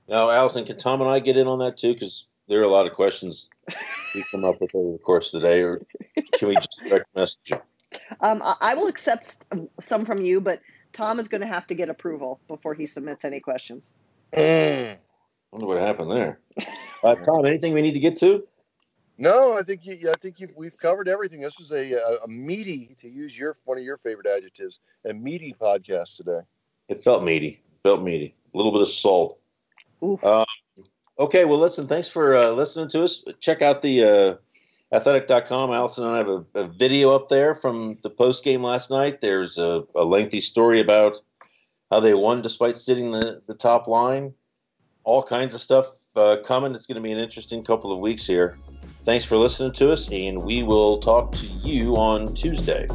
Now, 0.08 0.30
Alison, 0.30 0.66
can 0.66 0.76
Tom 0.76 1.00
and 1.00 1.10
I 1.10 1.18
get 1.20 1.36
in 1.36 1.46
on 1.46 1.60
that 1.60 1.78
too? 1.78 1.94
Because 1.94 2.26
there 2.48 2.60
are 2.60 2.64
a 2.64 2.68
lot 2.68 2.86
of 2.86 2.92
questions 2.92 3.48
we 4.14 4.24
come 4.30 4.44
up 4.44 4.60
with 4.60 4.74
over 4.74 4.92
the 4.92 4.98
course 4.98 5.32
of 5.32 5.42
the 5.42 5.48
day, 5.48 5.62
or 5.62 5.80
can 6.32 6.48
we 6.48 6.54
just 6.56 6.80
direct 6.86 7.14
message 7.14 7.40
you? 7.46 7.60
Um, 8.20 8.42
I 8.60 8.74
will 8.74 8.88
accept 8.88 9.44
some 9.80 10.04
from 10.04 10.22
you, 10.22 10.40
but 10.40 10.60
Tom 10.92 11.20
is 11.20 11.28
going 11.28 11.40
to 11.40 11.46
have 11.46 11.66
to 11.68 11.74
get 11.74 11.88
approval 11.88 12.40
before 12.48 12.74
he 12.74 12.86
submits 12.86 13.24
any 13.24 13.40
questions. 13.40 13.90
Mm. 14.32 14.98
wonder 15.52 15.66
what 15.66 15.80
happened 15.80 16.16
there. 16.16 16.40
Uh, 17.02 17.14
Tom, 17.14 17.44
anything 17.44 17.74
we 17.74 17.82
need 17.82 17.92
to 17.92 18.00
get 18.00 18.16
to? 18.16 18.44
No, 19.16 19.56
I 19.56 19.62
think 19.62 19.84
you, 19.84 20.10
I 20.10 20.14
think 20.20 20.38
we've 20.56 20.76
covered 20.76 21.08
everything. 21.08 21.40
This 21.40 21.58
was 21.58 21.70
a, 21.70 21.92
a, 21.92 22.24
a, 22.24 22.28
meaty, 22.28 22.96
to 22.98 23.08
use 23.08 23.38
your 23.38 23.54
one 23.64 23.78
of 23.78 23.84
your 23.84 23.96
favorite 23.96 24.26
adjectives, 24.26 24.80
a 25.04 25.12
meaty 25.12 25.54
podcast 25.60 26.16
today. 26.16 26.40
It 26.88 27.04
felt 27.04 27.22
meaty. 27.22 27.62
It 27.62 27.88
felt 27.88 28.02
meaty. 28.02 28.34
A 28.52 28.56
little 28.56 28.72
bit 28.72 28.80
of 28.80 28.88
salt. 28.88 29.38
Um, 30.02 30.46
okay, 31.18 31.44
well, 31.44 31.58
listen. 31.58 31.86
Thanks 31.86 32.08
for 32.08 32.36
uh, 32.36 32.50
listening 32.50 32.88
to 32.90 33.04
us. 33.04 33.24
Check 33.40 33.62
out 33.62 33.82
the 33.82 34.04
uh, 34.04 34.34
athletic.com. 34.94 35.72
Alison 35.72 36.04
and 36.04 36.12
I 36.12 36.16
have 36.18 36.28
a, 36.28 36.44
a 36.54 36.68
video 36.68 37.14
up 37.14 37.28
there 37.28 37.54
from 37.54 37.98
the 38.02 38.10
post 38.10 38.44
game 38.44 38.62
last 38.62 38.90
night. 38.90 39.20
There's 39.20 39.58
a, 39.58 39.84
a, 39.94 40.04
lengthy 40.04 40.40
story 40.40 40.80
about 40.80 41.16
how 41.90 42.00
they 42.00 42.14
won 42.14 42.42
despite 42.42 42.78
sitting 42.78 43.10
the, 43.10 43.42
the 43.46 43.54
top 43.54 43.86
line. 43.86 44.32
All 45.04 45.22
kinds 45.22 45.54
of 45.54 45.60
stuff 45.60 45.86
uh, 46.16 46.38
coming. 46.44 46.74
It's 46.74 46.86
going 46.86 46.96
to 46.96 47.02
be 47.02 47.12
an 47.12 47.18
interesting 47.18 47.64
couple 47.64 47.92
of 47.92 47.98
weeks 47.98 48.26
here. 48.26 48.58
Thanks 49.04 49.24
for 49.24 49.36
listening 49.36 49.72
to 49.74 49.92
us, 49.92 50.08
and 50.10 50.42
we 50.42 50.62
will 50.62 50.98
talk 50.98 51.32
to 51.32 51.46
you 51.46 51.94
on 51.96 52.32
Tuesday. 52.32 52.86